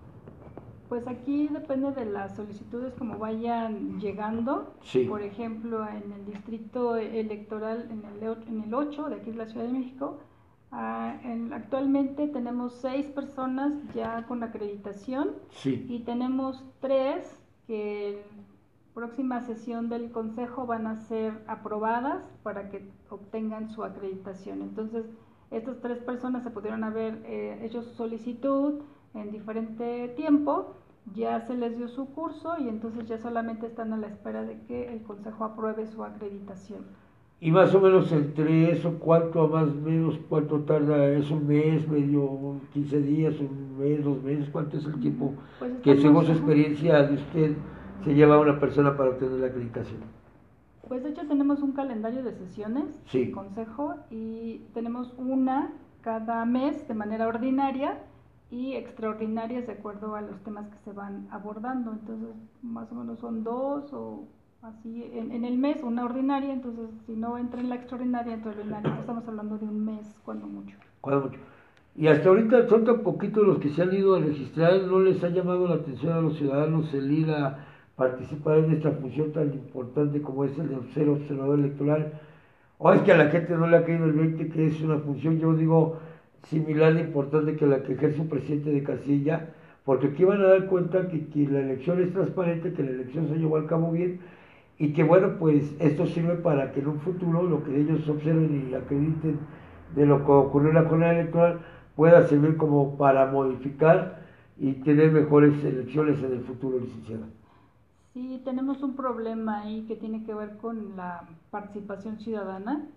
[0.89, 4.75] Pues aquí depende de las solicitudes como vayan llegando.
[5.09, 9.47] Por ejemplo, en el distrito electoral, en el, en el 8 de aquí de la
[9.47, 10.19] Ciudad de México,
[10.71, 11.17] Ah,
[11.53, 15.31] actualmente tenemos seis personas ya con acreditación
[15.63, 18.45] y tenemos tres que en
[18.93, 24.61] próxima sesión del consejo van a ser aprobadas para que obtengan su acreditación.
[24.61, 25.05] Entonces,
[25.51, 28.81] estas tres personas se pudieron haber eh, hecho su solicitud
[29.21, 30.75] en diferente tiempo,
[31.13, 34.59] ya se les dio su curso y entonces ya solamente están a la espera de
[34.67, 36.85] que el consejo apruebe su acreditación.
[37.39, 41.07] Y más o menos entre eso, ¿cuánto a más o menos, cuánto tarda?
[41.09, 44.49] ¿Es un mes, medio, 15 días, un mes, dos meses?
[44.51, 47.55] ¿Cuánto es el tiempo pues que según su experiencia de usted
[48.03, 50.01] se lleva una persona para obtener la acreditación?
[50.87, 53.29] Pues de hecho tenemos un calendario de sesiones sí.
[53.29, 57.99] consejo y tenemos una cada mes de manera ordinaria
[58.49, 61.91] y extraordinarias de acuerdo a los temas que se van abordando.
[61.91, 64.27] Entonces, más o menos son dos o
[64.61, 68.51] así en, el mes, una ordinaria, entonces si no entra en la extraordinaria, en la
[68.51, 68.95] ordinaria.
[68.99, 70.77] Estamos hablando de un mes, cuando mucho.
[71.01, 71.39] Cuando mucho.
[71.95, 75.23] Y hasta ahorita son tan poquitos los que se han ido a registrar, no les
[75.23, 79.51] ha llamado la atención a los ciudadanos el ir a participar en esta función tan
[79.51, 82.13] importante como es el de ser observador electoral.
[82.77, 84.99] O es que a la gente no le ha caído el 20 que es una
[84.99, 85.97] función, yo digo,
[86.43, 89.49] similar de importante que la que ejerce un presidente de casilla,
[89.85, 93.27] porque aquí van a dar cuenta que, que la elección es transparente, que la elección
[93.27, 94.19] se llevó al cabo bien,
[94.79, 98.69] y que bueno, pues esto sirve para que en un futuro lo que ellos observen
[98.69, 99.39] y acrediten
[99.95, 101.59] de lo que ocurrió en la jornada electoral
[101.95, 104.19] pueda servir como para modificar
[104.59, 107.25] y tener mejores elecciones en el futuro, licenciada.
[108.13, 112.87] Sí, tenemos un problema ahí que tiene que ver con la participación ciudadana.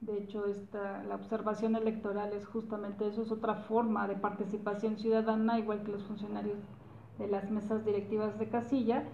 [0.00, 5.58] De hecho, esta, la observación electoral es justamente eso, es otra forma de participación ciudadana,
[5.58, 6.58] igual que los funcionarios
[7.18, 9.04] de las mesas directivas de casilla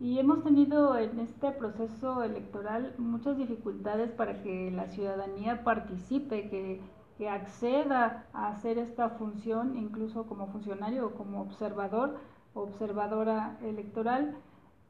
[0.00, 6.80] y hemos tenido en este proceso electoral muchas dificultades para que la ciudadanía participe, que,
[7.16, 12.18] que acceda a hacer esta función, incluso como funcionario o como observador
[12.54, 14.36] observadora electoral.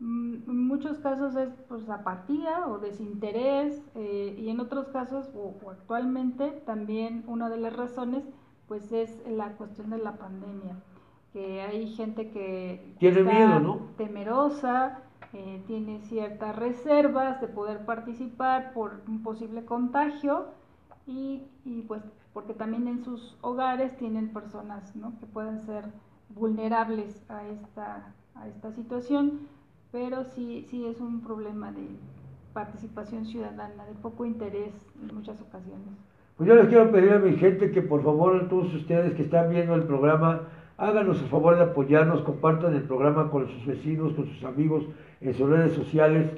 [0.05, 5.55] Mm, en muchos casos es pues, apatía o desinterés eh, y en otros casos o,
[5.71, 8.23] actualmente también una de las razones
[8.69, 10.77] pues es la cuestión de la pandemia
[11.33, 13.79] que hay gente que tiene miedo, ¿no?
[13.97, 15.01] temerosa,
[15.33, 20.49] eh, tiene ciertas reservas de poder participar por un posible contagio
[21.07, 22.03] y, y, pues
[22.35, 25.19] porque también en sus hogares tienen personas ¿no?
[25.19, 25.87] que pueden ser
[26.29, 29.49] vulnerables a esta, a esta situación,
[29.95, 31.87] pero sí, sí es un problema de
[32.53, 35.87] participación ciudadana, de poco interés en muchas ocasiones.
[36.37, 39.51] Pues yo les quiero pedir a mi gente que por favor todos ustedes que están
[39.51, 44.27] viendo el programa, Háganos el favor de apoyarnos, compartan el programa con sus vecinos, con
[44.27, 44.83] sus amigos
[45.21, 46.29] en sus redes sociales.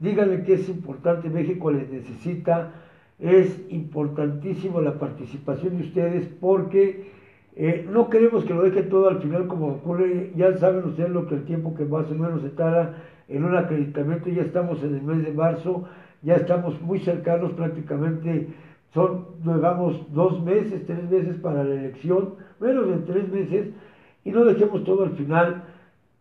[0.00, 2.72] Díganle que es importante, México les necesita.
[3.20, 7.12] Es importantísimo la participación de ustedes porque
[7.56, 10.32] eh, no queremos que lo dejen todo al final como ocurre.
[10.36, 12.96] Ya saben ustedes lo que el tiempo que más o menos se tarda
[13.28, 14.28] en un acreditamiento.
[14.30, 15.84] Ya estamos en el mes de marzo,
[16.22, 18.48] ya estamos muy cercanos prácticamente
[18.94, 23.66] son, digamos, dos meses, tres meses para la elección, menos de tres meses,
[24.24, 25.64] y no dejemos todo al final,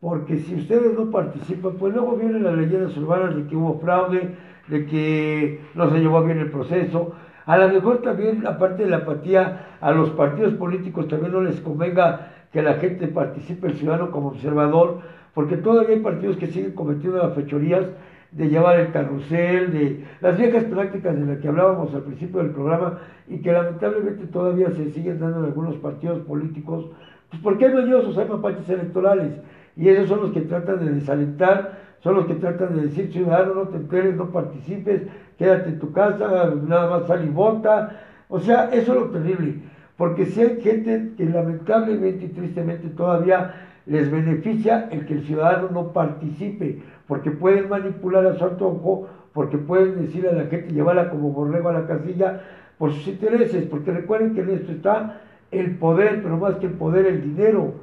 [0.01, 4.35] porque si ustedes no participan, pues luego vienen las leyendas urbanas de que hubo fraude,
[4.67, 7.13] de que no se llevó bien el proceso.
[7.45, 11.59] A lo mejor también, aparte de la apatía, a los partidos políticos también no les
[11.59, 14.99] convenga que la gente participe, el ciudadano como observador,
[15.33, 17.85] porque todavía hay partidos que siguen cometiendo las fechorías
[18.31, 22.51] de llevar el carrusel, de las viejas prácticas de las que hablábamos al principio del
[22.51, 26.85] programa y que lamentablemente todavía se siguen dando en algunos partidos políticos,
[27.29, 29.33] pues porque hay mañosos, hay mapaches electorales
[29.75, 33.55] y esos son los que tratan de desalentar, son los que tratan de decir, ciudadano,
[33.55, 35.03] no te enteres, no participes,
[35.37, 37.97] quédate en tu casa, nada más sal y vota.
[38.27, 39.55] O sea, eso es lo terrible,
[39.95, 43.53] porque si hay gente que lamentablemente y tristemente todavía
[43.85, 49.57] les beneficia el que el ciudadano no participe, porque pueden manipular a su antojo, porque
[49.57, 52.41] pueden decirle a la gente llevarla como borrego a la casilla
[52.77, 56.73] por sus intereses, porque recuerden que en esto está el poder, pero más que el
[56.73, 57.75] poder, el dinero.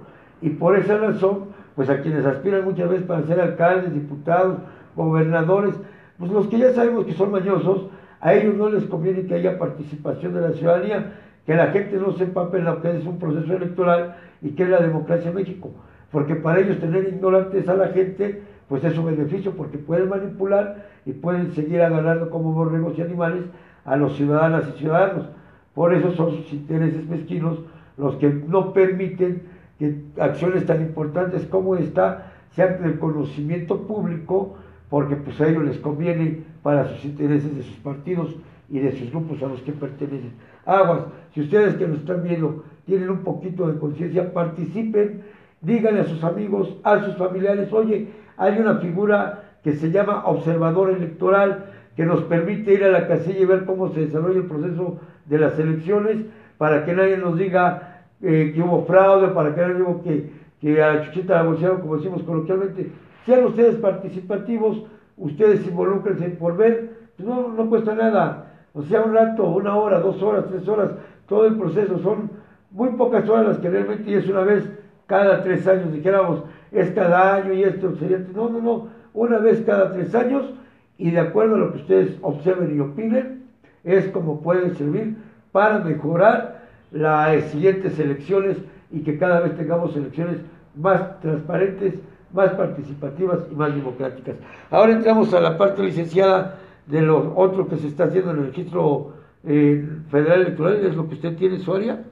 [0.43, 1.50] Y por esa razón,
[1.81, 4.59] pues a quienes aspiran muchas veces para ser alcaldes, diputados,
[4.95, 5.75] gobernadores,
[6.19, 7.87] pues los que ya sabemos que son mañosos,
[8.21, 11.15] a ellos no les conviene que haya participación de la ciudadanía,
[11.47, 14.65] que la gente no se empape en lo que es un proceso electoral y que
[14.65, 15.71] es la democracia en México.
[16.13, 20.85] Porque para ellos tener ignorantes a la gente, pues es un beneficio, porque pueden manipular
[21.07, 23.45] y pueden seguir agarrando como borregos y animales
[23.87, 25.31] a los ciudadanas y ciudadanos.
[25.75, 27.61] Por eso son sus intereses mezquinos
[27.97, 29.49] los que no permiten
[29.81, 34.57] que acciones tan importantes como esta sean del conocimiento público,
[34.91, 38.37] porque pues a ellos les conviene para sus intereses de sus partidos
[38.69, 40.35] y de sus grupos a los que pertenecen.
[40.67, 45.23] Aguas, si ustedes que nos están viendo tienen un poquito de conciencia, participen,
[45.63, 50.91] díganle a sus amigos, a sus familiares, oye, hay una figura que se llama observador
[50.91, 55.01] electoral, que nos permite ir a la casilla y ver cómo se desarrolla el proceso
[55.25, 56.19] de las elecciones,
[56.59, 57.90] para que nadie nos diga
[58.23, 62.91] eh, que hubo fraude, para que diga que, que a chuchita la como decimos coloquialmente.
[63.25, 64.85] Sean ustedes participativos,
[65.17, 68.47] ustedes involúcrense por ver, pues no, no cuesta nada.
[68.73, 70.91] O sea, un rato, una hora, dos horas, tres horas,
[71.29, 72.31] todo el proceso, son
[72.71, 74.69] muy pocas horas las que realmente es una vez
[75.07, 79.61] cada tres años, dijéramos, es cada año y esto sería, no, no, no, una vez
[79.63, 80.55] cada tres años
[80.99, 83.45] y de acuerdo a lo que ustedes observen y opinen,
[83.83, 85.17] es como pueden servir
[85.51, 86.60] para mejorar
[86.93, 88.57] las siguientes elecciones
[88.91, 90.39] y que cada vez tengamos elecciones
[90.77, 91.95] más transparentes,
[92.33, 94.37] más participativas y más democráticas.
[94.71, 98.47] Ahora entramos a la parte licenciada de lo otro que se está haciendo en el
[98.47, 99.15] registro
[99.45, 102.05] eh, federal electoral, es lo que usted tiene, su área.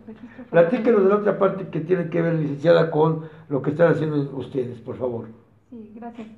[0.51, 4.17] Platíquenos de la otra parte que tiene que ver, licenciada, con lo que están haciendo
[4.37, 5.27] ustedes, por favor.
[5.71, 6.29] Sí, gracias.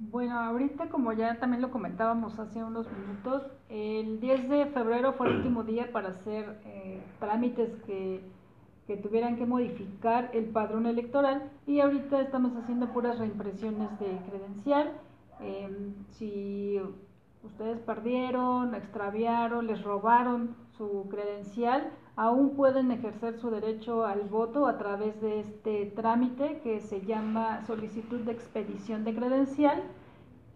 [0.00, 5.26] Bueno, ahorita como ya también lo comentábamos hace unos minutos, el 10 de febrero fue
[5.28, 8.20] el último día para hacer eh, trámites que,
[8.86, 14.92] que, tuvieran que modificar el padrón electoral y ahorita estamos haciendo puras reimpresiones de credencial.
[15.40, 16.80] Em, si
[17.42, 24.76] ustedes perdieron, extraviaron, les robaron su credencial, aún pueden ejercer su derecho al voto a
[24.76, 29.84] través de este trámite que se llama solicitud de expedición de credencial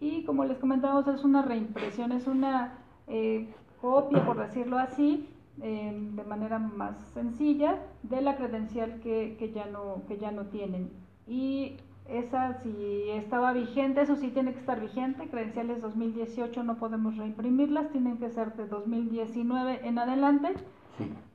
[0.01, 3.47] y como les comentábamos es una reimpresión, es una eh,
[3.79, 5.29] copia, por decirlo así,
[5.61, 10.47] em, de manera más sencilla de la credencial que, que, ya no, que ya no
[10.47, 10.91] tienen.
[11.27, 11.77] Y
[12.09, 17.89] esa si estaba vigente, eso sí tiene que estar vigente, credenciales 2018 no podemos reimprimirlas,
[17.91, 20.55] tienen que ser de 2019 en adelante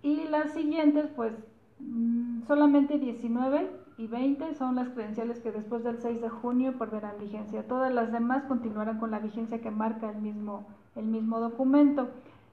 [0.02, 1.32] y las siguientes, pues
[1.80, 7.18] mm, solamente 19 y 20 son las credenciales que después del 6 de junio perderán
[7.18, 7.66] vigencia.
[7.66, 12.08] Todas las demás continuarán con la vigencia que marca el mismo, el mismo documento.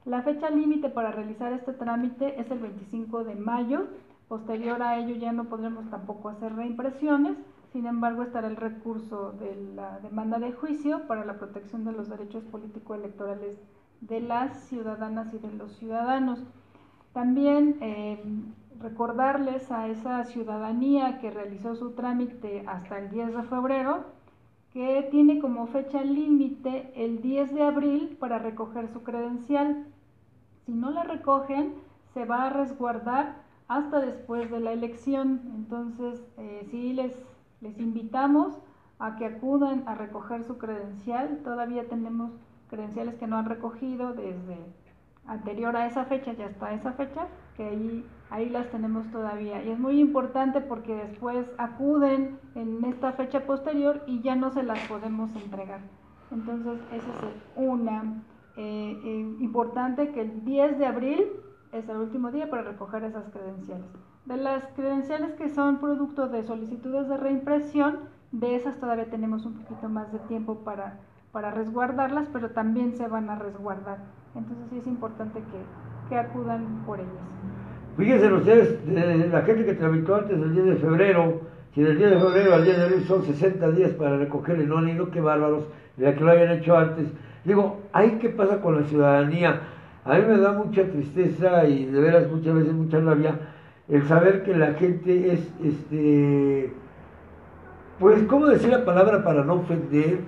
[0.06, 3.88] La fecha límite para realizar este trámite es el 25 de mayo.
[4.28, 7.38] Posterior a ello ya no podremos tampoco hacer reimpresiones.
[7.72, 12.10] Sin embargo, estará el recurso de la demanda de juicio para la protección de los
[12.10, 13.60] derechos político-electorales
[14.02, 16.44] de las ciudadanas y de los ciudadanos.
[17.16, 18.22] También eh,
[18.82, 24.04] recordarles a esa ciudadanía que realizó su trámite hasta el 10 de febrero
[24.74, 29.86] que tiene como fecha límite el 10 de abril para recoger su credencial.
[30.66, 31.76] Si no la recogen,
[32.14, 33.38] se va a resguardar
[33.70, 35.40] hasta después de la elección.
[35.56, 37.14] Entonces, eh, sí les,
[37.62, 38.58] les invitamos
[39.00, 41.40] a que acudan a recoger su credencial.
[41.46, 42.32] Todavía tenemos
[42.70, 44.58] credenciales que no han recogido desde
[45.28, 49.64] anterior a esa fecha y hasta esa fecha, que ahí, ahí las tenemos todavía.
[49.64, 54.64] Y es muy importante porque después acuden en esta fecha posterior y ya no se
[54.64, 55.80] las podemos entregar.
[56.32, 58.24] Entonces, eso es una
[58.58, 61.28] eh, eh, importante que el 10 de abril
[61.72, 63.86] es el último día para recoger esas credenciales.
[64.26, 68.00] De las credenciales que son producto de solicitudes de reimpresión,
[68.32, 71.00] de esas todavía tenemos un poquito más de tiempo para,
[71.32, 74.00] para resguardarlas, pero también se van a resguardar.
[74.36, 77.12] Entonces sí es importante que, que acudan por ellas.
[77.98, 81.42] Fíjense ustedes, de la gente que tramitó antes del 10 de febrero,
[81.74, 84.68] si del 10 de febrero al 10 de abril son 60 días para recoger el
[84.68, 85.68] nónino, qué bárbaros,
[85.98, 87.08] la que lo hayan hecho antes.
[87.46, 89.62] Digo, ¿ahí qué pasa con la ciudadanía?
[90.04, 93.40] A mí me da mucha tristeza y de veras muchas veces mucha rabia
[93.88, 96.74] el saber que la gente es, este,
[98.00, 100.20] pues, ¿cómo decir la palabra para no ofender?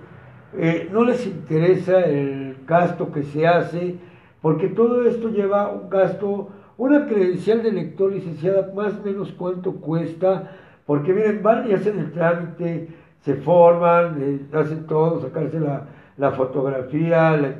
[0.57, 3.95] Eh, no les interesa el gasto que se hace,
[4.41, 9.73] porque todo esto lleva un gasto, una credencial de lector licenciada, más o menos cuánto
[9.77, 10.51] cuesta,
[10.85, 12.89] porque miren, van y hacen el trámite,
[13.21, 15.87] se forman, hacen todo, sacarse la,
[16.17, 17.57] la fotografía,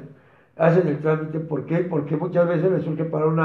[0.55, 1.79] hacen el trámite, ¿por qué?
[1.79, 3.41] Porque muchas veces les surge para un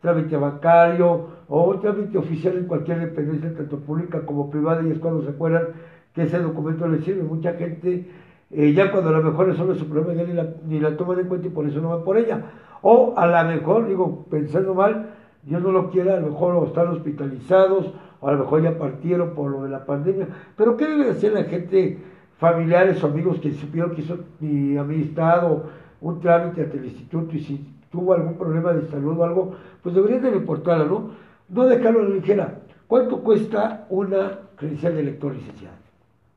[0.00, 4.98] trámite bancario o un trámite oficial en cualquier dependencia, tanto pública como privada, y es
[4.98, 5.68] cuando se acuerdan
[6.14, 7.22] que ese documento les sirve.
[7.22, 8.06] Mucha gente,
[8.50, 11.28] ya cuando a lo mejor resuelve su problema, ya ni la, ni la toman en
[11.28, 12.42] cuenta y por eso no va por ella.
[12.82, 15.10] O a lo mejor, digo, pensando mal,
[15.42, 19.34] Dios no lo quiera, a lo mejor están hospitalizados, o a lo mejor ya partieron
[19.34, 20.28] por lo de la pandemia.
[20.56, 21.98] Pero ¿qué debe hacer la gente,
[22.38, 25.64] familiares o amigos que supieron que hizo mi amistad o
[26.00, 29.94] un trámite ante el instituto y si tuvo algún problema de salud o algo, pues
[29.94, 31.10] deberían de reportarla, ¿no?
[31.48, 32.58] No dejarlo a la ligera.
[32.86, 35.76] ¿Cuánto cuesta una credencial de lector licenciado?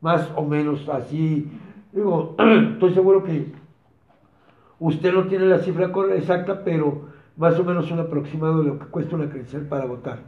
[0.02, 1.50] Más o menos así.
[1.92, 2.36] Digo,
[2.74, 3.54] estoy seguro que
[4.80, 8.86] usted no tiene la cifra exacta, pero más o menos un aproximado de lo que
[8.88, 10.20] cuesta una credencial para votar.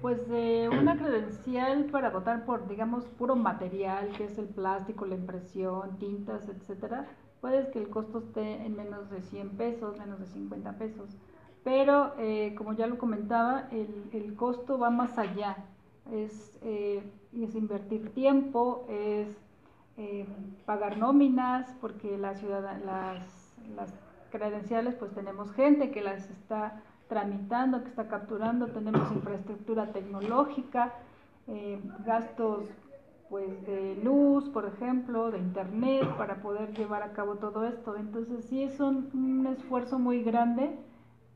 [0.00, 5.16] Pues de una credencial para votar por, digamos, puro material, que es el plástico, la
[5.16, 7.06] impresión, tintas, etcétera,
[7.40, 11.16] puede que el costo esté en menos de 100 pesos, menos de 50 pesos.
[11.64, 15.56] Pero, eh, como ya lo comentaba, el, el, costo va más allá.
[16.12, 19.26] Es, eh, es invertir tiempo, es
[19.96, 20.26] eh,
[20.64, 23.92] pagar nóminas, porque la ciudad, las, las
[24.30, 30.92] credenciales, pues tenemos gente que las está tramitando, que está capturando, tenemos infraestructura tecnológica,
[31.46, 32.68] eh, gastos
[33.28, 37.96] pues de luz, por ejemplo, de internet para poder llevar a cabo todo esto.
[37.96, 40.78] Entonces sí es un, un esfuerzo muy grande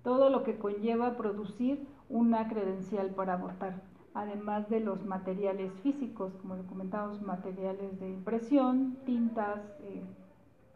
[0.02, 3.74] todo lo que conlleva producir una credencial para votar,
[4.14, 10.02] además de los materiales físicos, como lo comentamos, materiales de impresión, tintas, eh,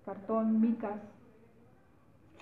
[0.05, 1.01] cartón, micas.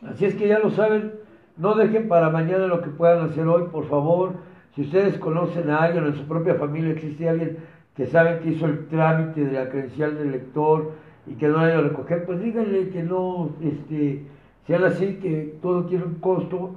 [0.02, 1.12] Así es que ya lo saben,
[1.56, 4.32] no dejen para mañana lo que puedan hacer hoy, por favor.
[4.74, 7.58] Si ustedes conocen a alguien en su propia familia, existe alguien
[7.94, 10.92] que sabe que hizo el trámite de la credencial del lector
[11.26, 14.22] y que no ha ido a recoger, pues díganle que no este,
[14.66, 16.74] sean así, que todo tiene un costo.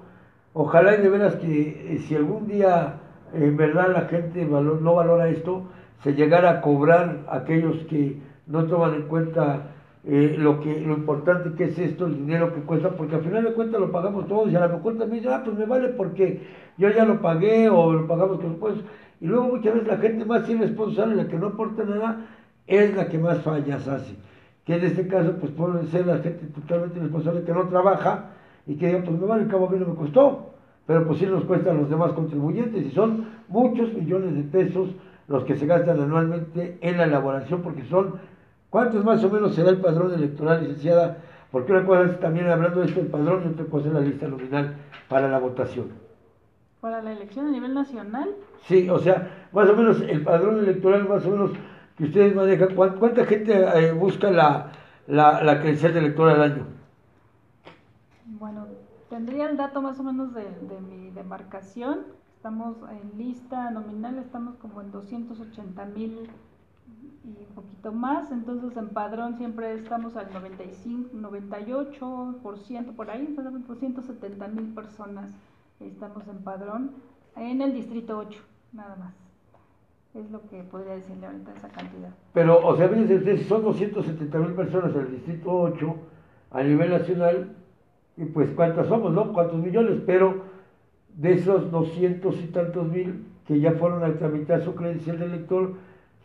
[0.53, 2.99] Ojalá y de veras que eh, si algún día
[3.33, 5.63] en verdad la gente no valora esto,
[6.03, 8.17] se llegara a cobrar aquellos que
[8.47, 9.71] no toman en cuenta
[10.03, 13.43] eh, lo que lo importante que es esto, el dinero que cuesta, porque al final
[13.43, 16.45] de cuentas lo pagamos todos y a lo mejor también ah, pues me vale porque
[16.77, 18.75] yo ya lo pagué o lo pagamos con pues
[19.21, 22.25] y luego muchas veces la gente más irresponsable, la que no aporta nada,
[22.67, 24.15] es la que más fallas hace.
[24.65, 28.31] Que en este caso, pues puede ser la gente totalmente irresponsable que no trabaja
[28.67, 30.54] y que diga, pues me vale, el cabo a mí no me costó,
[30.85, 34.89] pero pues sí nos cuesta a los demás contribuyentes y son muchos millones de pesos
[35.27, 38.19] los que se gastan anualmente en la elaboración, porque son
[38.75, 41.19] ¿Cuántos más o menos será el padrón electoral, licenciada?
[41.49, 44.01] Porque una cosa es también hablando de esto del padrón y otra cosa es la
[44.01, 44.75] lista nominal
[45.07, 45.93] para la votación.
[46.81, 48.31] ¿Para la elección a nivel nacional?
[48.63, 51.51] Sí, o sea, más o menos el padrón electoral, más o menos
[51.97, 54.73] que ustedes manejan, ¿cuánta gente eh, busca la,
[55.07, 56.67] la, la credencial electoral al año?
[59.15, 60.43] Tendría el dato más o menos de,
[60.89, 61.99] mi demarcación.
[62.35, 66.29] Estamos en lista nominal, estamos como en 280 mil
[67.23, 73.33] y un poquito más, entonces en padrón siempre estamos al 95, 98% por ahí,
[73.65, 75.31] por 170 mil personas
[75.79, 76.91] estamos en padrón
[77.37, 78.37] en el distrito 8,
[78.73, 79.13] nada más.
[80.13, 82.09] Es lo que podría decirle ahorita esa cantidad.
[82.33, 85.95] Pero, o sea, fíjense ustedes, son 270 mil personas en el distrito 8
[86.51, 87.55] a nivel nacional,
[88.17, 89.33] y pues cuántas somos, ¿no?
[89.33, 89.99] ¿Cuántos millones?
[90.05, 90.43] Pero
[91.15, 95.73] de esos 200 y tantos mil que ya fueron a tramitar su credencial de elector,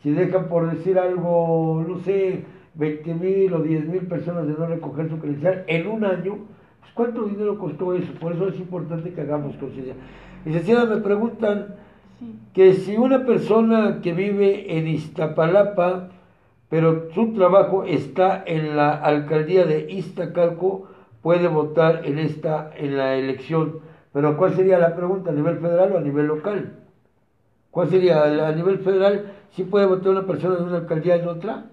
[0.03, 4.67] si dejan por decir algo, no sé, 20 mil o 10 mil personas de no
[4.67, 6.39] recoger su credencial en un año,
[6.81, 8.13] pues ¿cuánto dinero costó eso?
[8.15, 9.95] Por eso es importante que hagamos conciencia.
[10.45, 11.75] Licenciada, me preguntan
[12.55, 16.09] que si una persona que vive en Iztapalapa,
[16.71, 20.90] pero su trabajo está en la alcaldía de Iztacalco,
[21.23, 23.81] puede votar en esta en la elección.
[24.13, 25.31] Pero ¿cuál sería la pregunta?
[25.31, 26.79] ¿A nivel federal o a nivel local?
[27.71, 29.33] ¿Cuál sería a nivel federal?
[29.51, 31.65] ¿Sí puede votar una persona de una alcaldía en otra?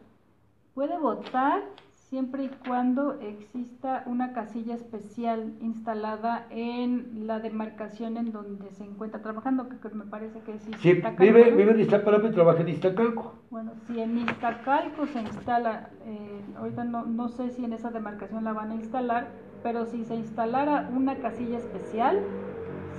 [0.75, 1.61] Puede votar
[2.09, 9.21] siempre y cuando exista una casilla especial instalada en la demarcación en donde se encuentra
[9.21, 13.35] trabajando, que me parece que es Sí, vive, vive en Iztacalco y trabaja en Iztacalco.
[13.49, 18.45] Bueno, si en Iztacalco se instala, eh, ahorita no, no sé si en esa demarcación
[18.45, 19.27] la van a instalar,
[19.61, 22.21] pero si se instalara una casilla especial,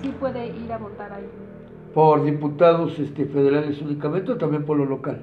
[0.02, 1.28] sí puede ir a votar ahí.
[1.94, 5.22] ¿Por diputados este, federales únicamente o también por lo local?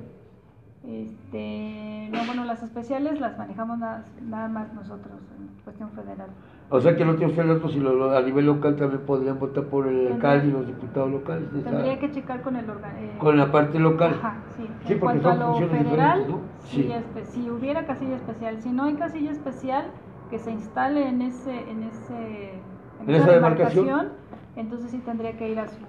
[0.83, 1.84] Este,
[2.25, 4.03] bueno, las especiales las manejamos nada,
[4.47, 6.29] más nosotros en cuestión federal.
[6.69, 9.87] O sea que no tiene usted datos y a nivel local también podrían votar por
[9.87, 11.49] el alcalde y los diputados locales.
[11.51, 14.15] Tendría que checar con el eh, con la parte local.
[14.19, 14.67] Ajá, sí.
[14.85, 16.25] sí en cuanto a lo federal,
[16.63, 16.91] sí.
[16.91, 19.85] este, si hubiera casilla especial, si no hay casilla especial
[20.29, 22.61] que se instale en ese en ese
[23.01, 24.09] en, esa demarcación,
[24.55, 25.85] entonces sí tendría que ir a su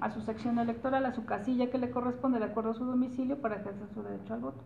[0.00, 3.40] a su sección electoral, a su casilla que le corresponde de acuerdo a su domicilio
[3.40, 4.62] para ejercer su derecho al voto.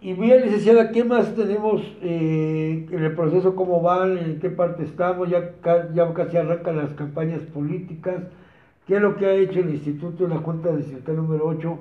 [0.00, 3.56] Y bien, licenciada, ¿qué más tenemos eh, en el proceso?
[3.56, 4.16] ¿Cómo van?
[4.16, 5.28] ¿En qué parte estamos?
[5.28, 5.54] Ya,
[5.92, 8.22] ya casi arrancan las campañas políticas.
[8.86, 11.78] ¿Qué es lo que ha hecho el Instituto en la Junta Distrital número 8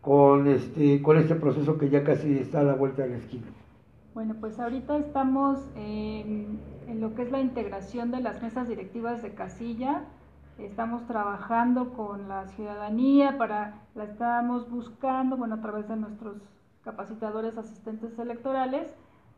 [0.00, 3.46] con este, con este proceso que ya casi está a la vuelta de la esquina?
[4.14, 6.58] Bueno, pues ahorita estamos en
[6.98, 10.04] lo que es la integración de las mesas directivas de casilla
[10.64, 16.36] estamos trabajando con la ciudadanía para, la estamos buscando, bueno, a través de nuestros
[16.82, 18.88] capacitadores asistentes electorales,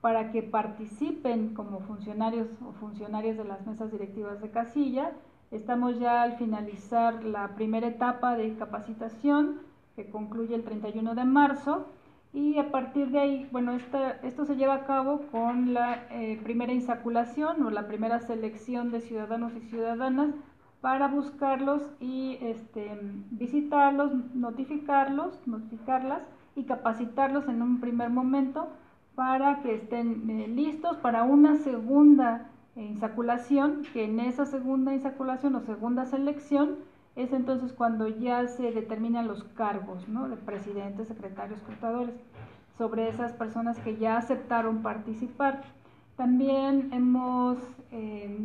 [0.00, 5.12] para que participen como funcionarios o funcionarias de las mesas directivas de casilla.
[5.52, 9.60] Estamos ya al finalizar la primera etapa de capacitación
[9.94, 11.86] que concluye el 31 de marzo
[12.32, 16.40] y a partir de ahí, bueno, esta, esto se lleva a cabo con la eh,
[16.42, 20.34] primera insaculación o la primera selección de ciudadanos y ciudadanas
[20.80, 22.98] para buscarlos y este,
[23.30, 26.22] visitarlos, notificarlos, notificarlas
[26.54, 28.68] y capacitarlos en un primer momento
[29.14, 35.60] para que estén eh, listos para una segunda insaculación, que en esa segunda insaculación o
[35.60, 36.76] segunda selección
[37.14, 40.28] es entonces cuando ya se determinan los cargos ¿no?
[40.28, 42.14] de presidentes, secretarios, contadores,
[42.78, 45.62] sobre esas personas que ya aceptaron participar.
[46.16, 47.58] También hemos
[47.90, 48.38] eh,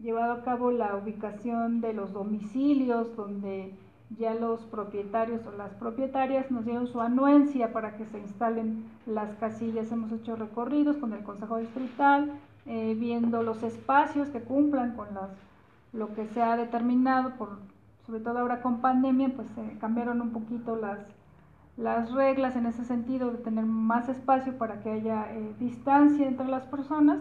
[0.00, 3.72] llevado a cabo la ubicación de los domicilios donde
[4.18, 9.34] ya los propietarios o las propietarias nos dieron su anuencia para que se instalen las
[9.36, 9.92] casillas.
[9.92, 12.32] Hemos hecho recorridos con el Consejo Distrital,
[12.66, 15.30] eh, viendo los espacios que cumplan con las,
[15.92, 17.58] lo que se ha determinado, por,
[18.06, 20.98] sobre todo ahora con pandemia, pues se cambiaron un poquito las,
[21.76, 26.46] las reglas en ese sentido de tener más espacio para que haya eh, distancia entre
[26.46, 27.18] las personas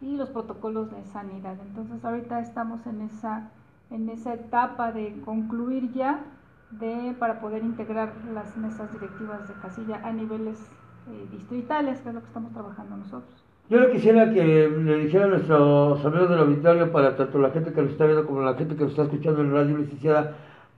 [0.00, 1.56] y los protocolos de sanidad.
[1.60, 3.50] Entonces ahorita estamos en esa,
[3.90, 6.24] en esa etapa de concluir ya
[6.70, 10.58] de, para poder integrar las mesas directivas de casilla a niveles
[11.10, 13.44] eh, distritales, que es lo que estamos trabajando nosotros.
[13.70, 17.72] Yo le quisiera que le dijera a nuestros amigos del auditorio, para tanto la gente
[17.72, 20.36] que lo está viendo como la gente que lo está escuchando en radio, licenciada,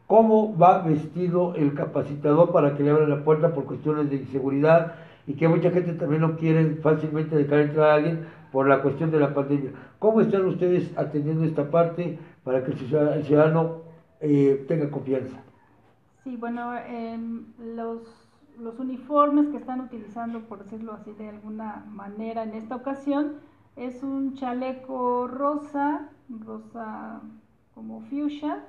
[0.08, 4.94] cómo va vestido el capacitador para que le abran la puerta por cuestiones de inseguridad
[5.28, 9.12] y que mucha gente también no quiere fácilmente dejar entrar a alguien por la cuestión
[9.12, 9.70] de la pandemia.
[10.00, 12.18] ¿Cómo están ustedes atendiendo esta parte
[12.50, 13.82] para que el ciudadano
[14.18, 15.36] eh, tenga confianza?
[16.24, 17.44] Sí, bueno, em,
[17.76, 18.02] los,
[18.58, 23.36] los uniformes que están utilizando, por decirlo así de alguna manera en esta ocasión,
[23.76, 27.20] es un chaleco rosa, rosa
[27.72, 28.64] como fuchsia,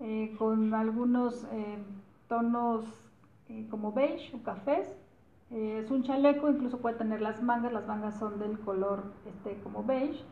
[0.00, 1.76] eh, con algunos eh,
[2.28, 2.86] tonos
[3.70, 4.88] como beige o cafés,
[5.50, 9.60] eh, es un chaleco, incluso puede tener las mangas, las mangas son del color este,
[9.62, 10.24] como beige.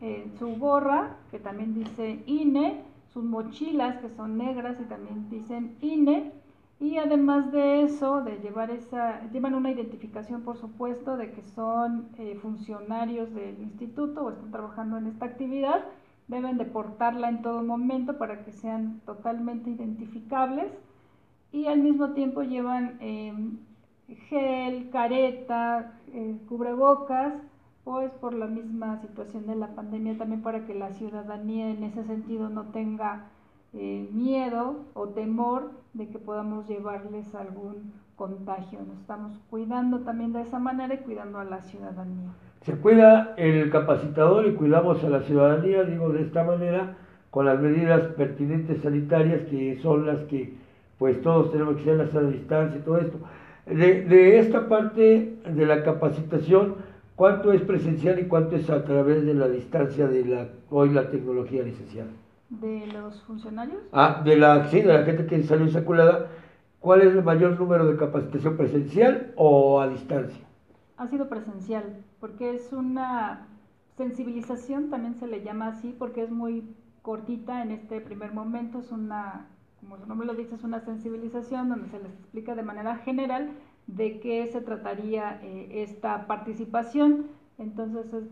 [0.00, 2.82] Eh, su gorra, que también dice INE,
[3.12, 6.32] sus mochilas, que son negras y también dicen INE.
[6.80, 12.08] Y además de eso, de llevar esa, llevan una identificación, por supuesto, de que son
[12.18, 15.84] eh, funcionarios del instituto o están trabajando en esta actividad.
[16.26, 20.72] Deben de portarla en todo momento para que sean totalmente identificables.
[21.52, 23.58] Y al mismo tiempo llevan em,
[24.28, 27.34] gel, careta, eh, cubrebocas,
[27.84, 32.04] pues por la misma situación de la pandemia, también para que la ciudadanía en ese
[32.04, 33.26] sentido no tenga
[33.74, 38.78] eh, miedo o temor de que podamos llevarles algún contagio.
[38.86, 42.28] Nos estamos cuidando también de esa manera y cuidando a la ciudadanía.
[42.62, 46.96] Se cuida el capacitador y cuidamos a la ciudadanía, digo, de esta manera,
[47.30, 50.54] con las medidas pertinentes sanitarias que son las que
[50.98, 53.18] pues todos tenemos que hacer la distancia y todo esto.
[53.66, 56.76] De, esta parte de la capacitación,
[57.16, 61.10] ¿cuánto es presencial y cuánto es a través de la distancia de la hoy la
[61.10, 62.10] tecnología licenciada?
[62.48, 63.82] ¿De los funcionarios?
[63.92, 66.30] Ah, de la, sí, de la gente que salió insaculada.
[66.80, 70.44] ¿Cuál es el mayor número de capacitación presencial o a distancia?
[70.96, 73.46] ha sido presencial, porque es una
[73.96, 78.90] sensibilización, también se le llama así, porque es muy cortita en este primer momento, es
[78.90, 79.46] una,
[79.80, 83.50] como su nombre lo dice, es una sensibilización donde se les explica de manera general
[83.86, 87.26] de qué se trataría eh, esta participación.
[87.58, 88.24] Entonces es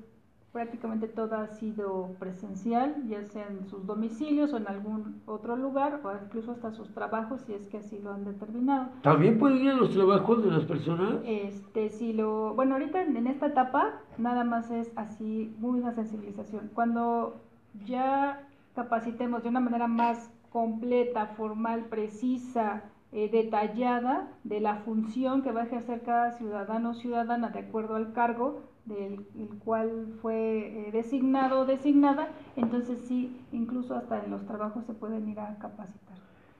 [0.53, 6.01] prácticamente todo ha sido presencial, ya sea en sus domicilios o en algún otro lugar,
[6.05, 8.91] o incluso hasta sus trabajos, si es que así lo han determinado.
[9.03, 11.23] ¿También pueden ir a los trabajos de las personas?
[11.25, 16.71] Este, si lo, bueno, ahorita en esta etapa nada más es así, muy una sensibilización.
[16.75, 17.41] Cuando
[17.87, 25.53] ya capacitemos de una manera más completa, formal, precisa, eh, detallada de la función que
[25.53, 29.25] va a ejercer cada ciudadano o ciudadana de acuerdo al cargo, del
[29.65, 35.29] cual fue eh, designado o designada, entonces sí, incluso hasta en los trabajos se pueden
[35.29, 36.17] ir a capacitar.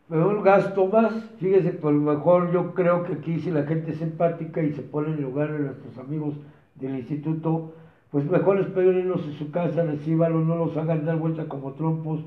[0.09, 4.03] Mejor gasto más, fíjese, por lo mejor yo creo que aquí si la gente es
[4.03, 6.35] empática y se pone en lugar de nuestros amigos
[6.75, 7.73] del instituto,
[8.11, 12.21] pues mejor irnos en su casa, recíbanlos, no los hagan dar vuelta como trompos,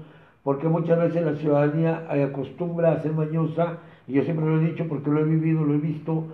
[0.45, 4.69] porque muchas veces la ciudadanía eh, acostumbra a ser mañosa, y yo siempre lo he
[4.69, 6.25] dicho porque lo he vivido, lo he visto,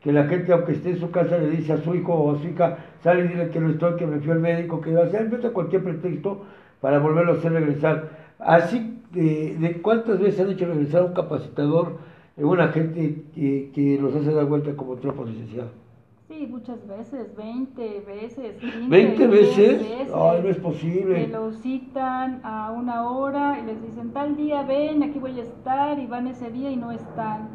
[0.00, 2.38] que la gente, aunque esté en su casa, le dice a su hijo o a
[2.38, 5.02] su hija, sale y dile que no estoy, que me fui al médico, que va
[5.02, 6.46] a hacer, cualquier pretexto
[6.80, 8.08] para volverlo a hacer regresar.
[8.38, 11.98] Así, de, cuántas veces han hecho regresar a un capacitador,
[12.38, 15.68] en una gente que, que los hace dar vuelta como tropo licenciado.
[16.28, 18.56] Sí, muchas veces, 20 veces.
[18.88, 19.82] 20 veces.
[20.14, 21.24] Ay, no es posible.
[21.24, 25.42] Que los citan a una hora y les dicen, tal día ven, aquí voy a
[25.42, 27.48] estar, y van ese día y no están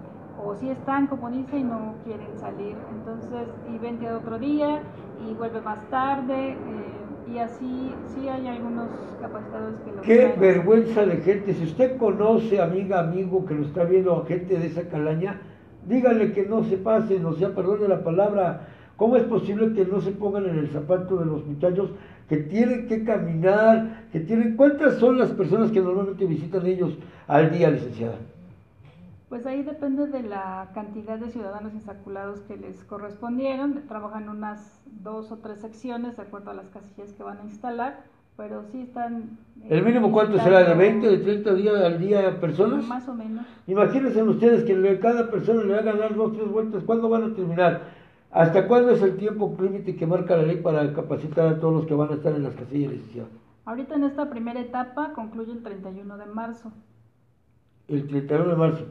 [0.44, 2.76] o si están, como dice, y no quieren salir.
[2.92, 4.82] Entonces, y vente otro día
[5.30, 6.52] y vuelve más tarde.
[6.52, 8.90] Eh, y así, sí hay algunos
[9.22, 11.54] capacitadores que lo Qué vergüenza de gente.
[11.54, 15.40] Si usted conoce, amiga, amigo, que lo está viendo a gente de esa calaña,
[15.88, 18.68] dígale que no se pase, no sea, perdone la palabra.
[18.98, 21.90] ¿Cómo es posible que no se pongan en el zapato de los muchachos
[22.30, 24.56] que tienen que caminar, que tienen...
[24.56, 28.16] ¿Cuántas son las personas que normalmente visitan ellos al día, licenciada?
[29.30, 33.82] Pues ahí depende de la cantidad de ciudadanos insaculados que les correspondieron.
[33.88, 38.04] Trabajan unas dos o tres secciones de acuerdo a las casillas que van a instalar,
[38.36, 39.38] pero sí están...
[39.70, 40.64] ¿El mínimo cuánto será?
[40.64, 42.86] ¿De 20, de 30 días al día personas?
[42.88, 43.46] Más o menos.
[43.68, 46.84] Imagínense ustedes que cada persona le haga dar dos, tres vueltas.
[46.84, 47.82] ¿Cuándo van a terminar?
[48.32, 51.86] ¿Hasta cuándo es el tiempo límite que marca la ley para capacitar a todos los
[51.86, 53.26] que van a estar en las casillas de
[53.66, 56.72] Ahorita en esta primera etapa concluye el 31 de marzo.
[57.88, 58.86] El 31 de marzo.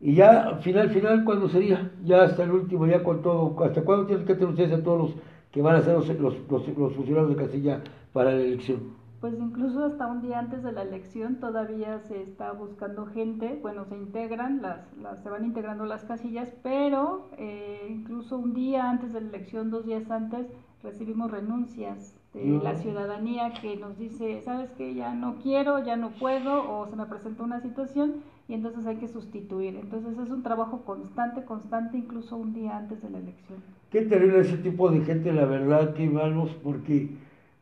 [0.00, 1.92] Y ya, final, final, ¿cuándo sería?
[2.04, 3.64] Ya hasta el último, ya con todo.
[3.64, 5.22] ¿Hasta cuándo tienen que tener ustedes a todos los
[5.54, 7.80] que van a ser los, los, los, funcionarios de casilla
[8.12, 8.80] para la elección?
[9.20, 13.84] Pues incluso hasta un día antes de la elección todavía se está buscando gente, bueno,
[13.84, 19.12] se integran, las, las se van integrando las casillas, pero eh, incluso un día antes
[19.12, 20.48] de la elección, dos días antes,
[20.82, 26.10] recibimos renuncias de la ciudadanía que nos dice, sabes que ya no quiero, ya no
[26.10, 28.16] puedo, o se me presentó una situación
[28.48, 29.76] y entonces hay que sustituir.
[29.76, 33.62] Entonces es un trabajo constante, constante, incluso un día antes de la elección.
[33.94, 37.10] Qué terrible ese tipo de gente, la verdad, qué malos, porque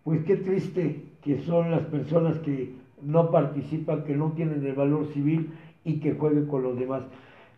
[0.02, 5.04] pues qué triste que son las personas que no participan, que no tienen el valor
[5.12, 5.52] civil
[5.84, 7.02] y que jueguen con los demás.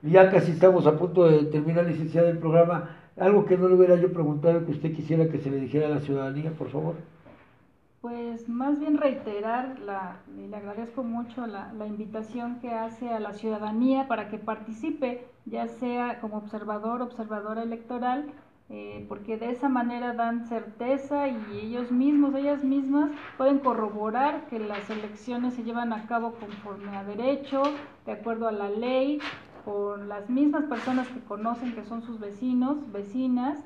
[0.03, 2.91] Ya casi estamos a punto de terminar, licenciada, el programa.
[3.17, 5.91] Algo que no le hubiera yo preguntado que usted quisiera que se le dijera a
[5.91, 6.97] la ciudadanía, por favor.
[8.01, 13.35] Pues más bien reiterar, la, le agradezco mucho la, la, invitación que hace a la
[13.35, 18.33] ciudadanía para que participe, ya sea como observador, observadora electoral,
[18.71, 24.59] eh, porque de esa manera dan certeza y ellos mismos, ellas mismas pueden corroborar que
[24.59, 27.63] las elecciones se llevan a cabo conforme a derecho,
[28.07, 29.21] de acuerdo a la ley,
[29.65, 33.59] por las mismas personas que conocen que son sus vecinos, vecinas,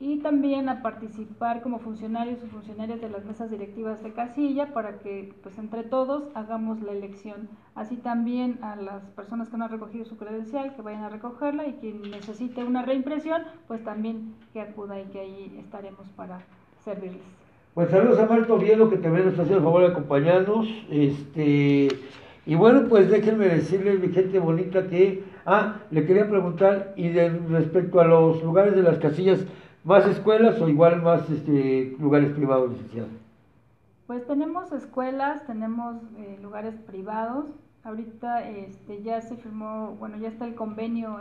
[0.00, 4.98] y también a participar como funcionarios o funcionarias de las mesas directivas de casilla para
[4.98, 7.48] que pues entre todos hagamos la elección.
[7.74, 11.66] Así también a las personas que no han recogido su credencial que vayan a recogerla
[11.66, 16.40] y quien necesite una reimpresión pues también que acuda y que ahí estaremos para
[16.84, 17.22] servirles.
[17.74, 20.66] Pues saludos a Marto Oviedo que también nos hace el favor de acompañarnos.
[20.90, 21.88] Este,
[22.46, 27.30] y bueno, pues déjenme decirles, mi gente bonita, que, ah, le quería preguntar, y de,
[27.30, 29.46] respecto a los lugares de las casillas,
[29.84, 33.08] ¿Más escuelas o igual más este, lugares privados, licenciado?
[34.06, 37.44] Pues tenemos escuelas, tenemos eh, lugares privados.
[37.84, 41.18] Ahorita este, ya se firmó, bueno, ya está el convenio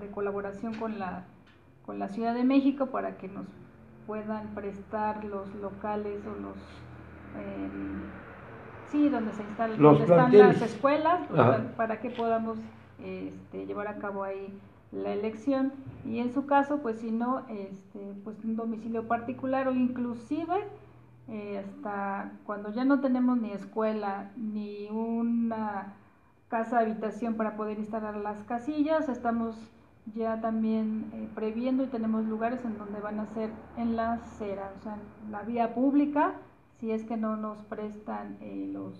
[0.00, 1.24] de colaboración con la,
[1.84, 3.46] con la Ciudad de México para que nos
[4.06, 6.56] puedan prestar los locales o los...
[7.36, 8.02] Em,
[8.86, 11.20] sí, donde se instalan, donde están las escuelas,
[11.76, 12.58] para, que podamos
[13.02, 14.56] este, llevar a cabo ahí
[14.92, 15.72] la elección.
[16.04, 20.64] Y en su caso pues si no este pues un domicilio particular o inclusive
[21.28, 25.94] eh, hasta cuando ya no tenemos ni escuela ni una
[26.48, 29.56] casa habitación para poder instalar las casillas estamos
[30.14, 34.72] ya también eh, previendo y tenemos lugares en donde van a ser en la acera,
[34.78, 36.32] o sea, en la vía pública,
[36.78, 38.94] si es que no nos prestan eh, los...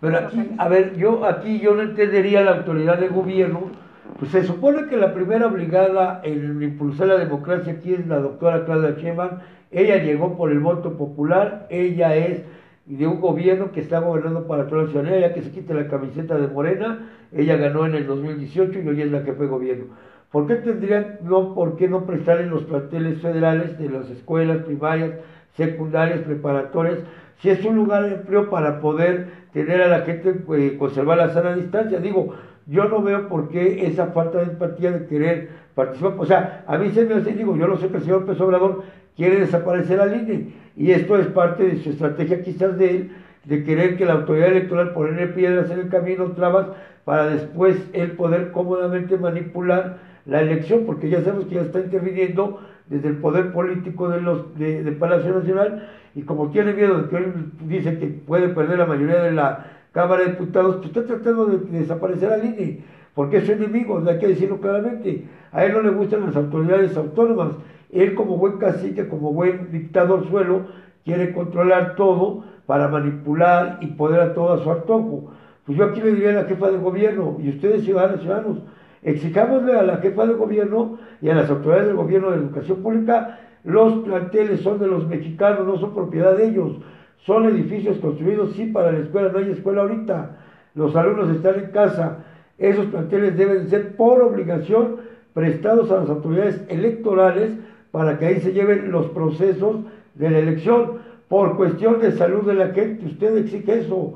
[0.00, 3.70] Pero aquí, a ver, yo aquí yo no entendería la autoridad del gobierno,
[4.18, 8.64] pues se supone que la primera obligada en impulsar la democracia aquí es la doctora
[8.64, 9.38] Claudia Sheinbaum,
[9.70, 12.42] ella llegó por el voto popular, ella es
[12.86, 15.88] de un gobierno que está gobernando para toda la ciudadanía, ya que se quite la
[15.88, 19.86] camiseta de Morena, ella ganó en el 2018 y hoy es la que fue gobierno.
[20.30, 24.58] ¿Por qué tendrían, no, por qué no prestar en los planteles federales de las escuelas
[24.58, 25.12] primarias,
[25.56, 26.98] secundarias, preparatorias,
[27.38, 31.54] si es un lugar empleo para poder tener a la gente, eh, conservar la sana
[31.54, 32.00] distancia?
[32.00, 32.34] Digo,
[32.66, 36.14] yo no veo por qué esa falta de empatía de querer participar.
[36.18, 38.40] O sea, a mí se me hace, digo, yo no sé que el señor Pérez
[38.40, 38.84] Obrador
[39.16, 43.10] quiere desaparecer al INE, y esto es parte de su estrategia quizás de él,
[43.44, 46.68] de querer que la autoridad electoral ponerle piedras en el camino, trabas,
[47.04, 52.60] para después él poder cómodamente manipular la elección, porque ya sabemos que ya está interviniendo
[52.86, 57.16] desde el poder político de los de, Palacio Nacional y como tiene miedo de que
[57.16, 57.32] él
[57.66, 61.58] dice que puede perder la mayoría de la Cámara de Diputados, pues está tratando de,
[61.78, 62.80] desaparecer al INE,
[63.14, 65.24] porque es su enemigo, hay que decirlo claramente.
[65.52, 67.52] A él no le gustan las autoridades autónomas.
[67.92, 70.62] Él como buen cacique, como buen dictador suelo,
[71.04, 75.30] quiere controlar todo para manipular y poder a todo a su antojo.
[75.64, 78.58] Pues yo aquí le diría a la jefa de gobierno, y ustedes ciudadanos, ciudadanos,
[79.04, 83.38] Exijámosle a la jefa de gobierno y a las autoridades del gobierno de educación pública,
[83.62, 86.78] los planteles son de los mexicanos, no son propiedad de ellos.
[87.24, 90.36] Son edificios construidos, sí, para la escuela, no hay escuela ahorita.
[90.74, 92.24] Los alumnos están en casa.
[92.58, 94.96] Esos planteles deben ser por obligación
[95.32, 97.52] prestados a las autoridades electorales
[97.90, 99.80] para que ahí se lleven los procesos
[100.14, 100.98] de la elección.
[101.28, 104.14] Por cuestión de salud de la gente, usted exige eso.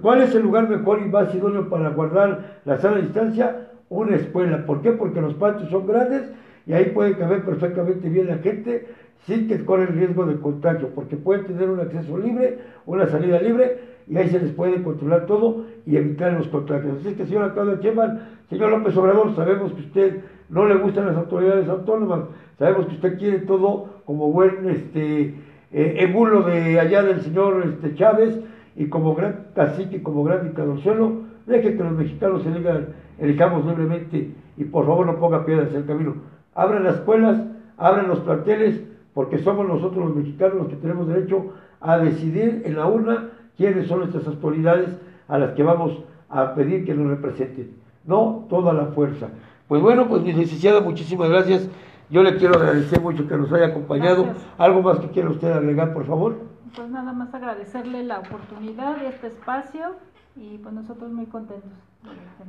[0.00, 3.66] ¿Cuál es el lugar mejor y más idóneo para guardar la sana distancia?
[3.88, 4.64] una escuela.
[4.66, 4.92] ¿Por qué?
[4.92, 6.22] Porque los patios son grandes
[6.66, 8.86] y ahí puede caber perfectamente bien la gente
[9.24, 13.40] sin que corra el riesgo de contagio, porque pueden tener un acceso libre, una salida
[13.40, 16.98] libre y ahí se les puede controlar todo y evitar los contagios.
[17.00, 21.16] Así que, señor Claudia Cheman, señor López Obrador, sabemos que usted no le gustan las
[21.16, 22.20] autoridades autónomas,
[22.58, 25.34] sabemos que usted quiere todo como buen este
[25.72, 28.38] eh, emulo de allá del señor este, Chávez
[28.76, 32.88] y como gran cacique, como gran dictador suelo, deje que los mexicanos se digan
[33.18, 36.14] elijamos libremente y por favor no ponga piedras en el camino.
[36.54, 37.42] Abran las escuelas,
[37.76, 38.82] abran los planteles,
[39.16, 43.88] porque somos nosotros los mexicanos los que tenemos derecho a decidir en la urna quiénes
[43.88, 44.90] son nuestras autoridades
[45.26, 47.70] a las que vamos a pedir que nos representen.
[48.04, 49.28] No toda la fuerza.
[49.68, 51.66] Pues bueno, pues mi licenciada, muchísimas gracias.
[52.10, 54.26] Yo le quiero agradecer mucho que nos haya acompañado.
[54.58, 56.36] ¿Algo más que quiera usted agregar, por favor?
[56.76, 59.94] Pues nada más agradecerle la oportunidad de este espacio
[60.36, 61.72] y pues nosotros muy contentos.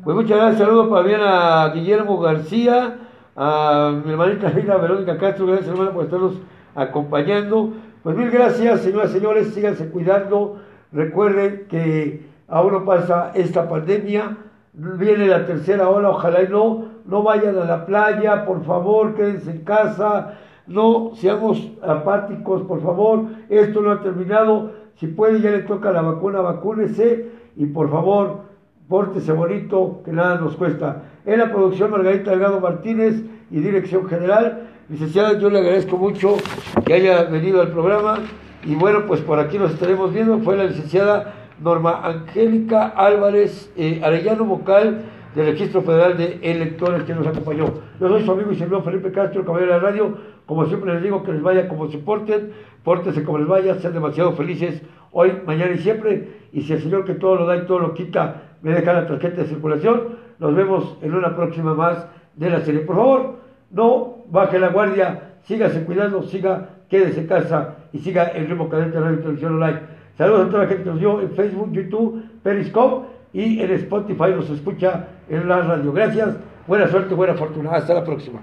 [0.04, 2.98] Pues muchas gracias, saludos para bien a Guillermo García,
[3.38, 6.34] a mi hermanita Reina Verónica Castro, gracias hermano por estarnos
[6.78, 7.74] acompañando.
[8.04, 10.60] Pues mil gracias, señoras y señores, síganse cuidando.
[10.94, 14.38] Recuerden que aún no pasa esta pandemia,
[14.74, 19.52] viene la tercera ola, ojalá y no, no vayan a la playa, por favor, quédense
[19.52, 20.36] en casa,
[20.68, 26.02] no seamos apáticos, por favor, esto no ha terminado, si puede ya le toca la
[26.02, 28.44] vacuna, vacúnese y por favor,
[28.88, 31.04] pórtese bonito, que nada nos cuesta.
[31.26, 33.22] En la producción, Margarita Delgado Martínez
[33.52, 34.70] y dirección general.
[34.90, 36.38] Licenciada, yo le agradezco mucho
[36.86, 38.20] que haya venido al programa.
[38.64, 40.40] Y bueno, pues por aquí nos estaremos viendo.
[40.40, 45.02] Fue la licenciada Norma Angélica Álvarez eh, Arellano Vocal
[45.36, 47.66] del Registro Federal de Electores que nos acompañó.
[48.00, 50.18] Yo soy su amigo y servidor Felipe Castro, caballero de la radio.
[50.46, 52.54] Como siempre les digo, que les vaya como se porten,
[52.86, 54.82] pórtense como les vaya, sean demasiado felices
[55.12, 56.48] hoy, mañana y siempre.
[56.54, 59.06] Y si el Señor que todo lo da y todo lo quita me deja la
[59.06, 62.08] tarjeta de circulación, nos vemos en una próxima más
[62.38, 62.80] de la serie.
[62.80, 63.36] Por favor,
[63.70, 68.98] no baje la guardia, sígase cuidando, siga, quédese en casa y siga el ritmo cadente
[68.98, 69.80] de Radio Televisión Online.
[70.18, 74.32] Saludos a toda la gente que nos vio en Facebook, YouTube, Periscope y en Spotify
[74.36, 75.92] nos escucha en la radio.
[75.94, 77.72] Gracias, buena suerte, buena fortuna.
[77.72, 78.40] Hasta la próxima.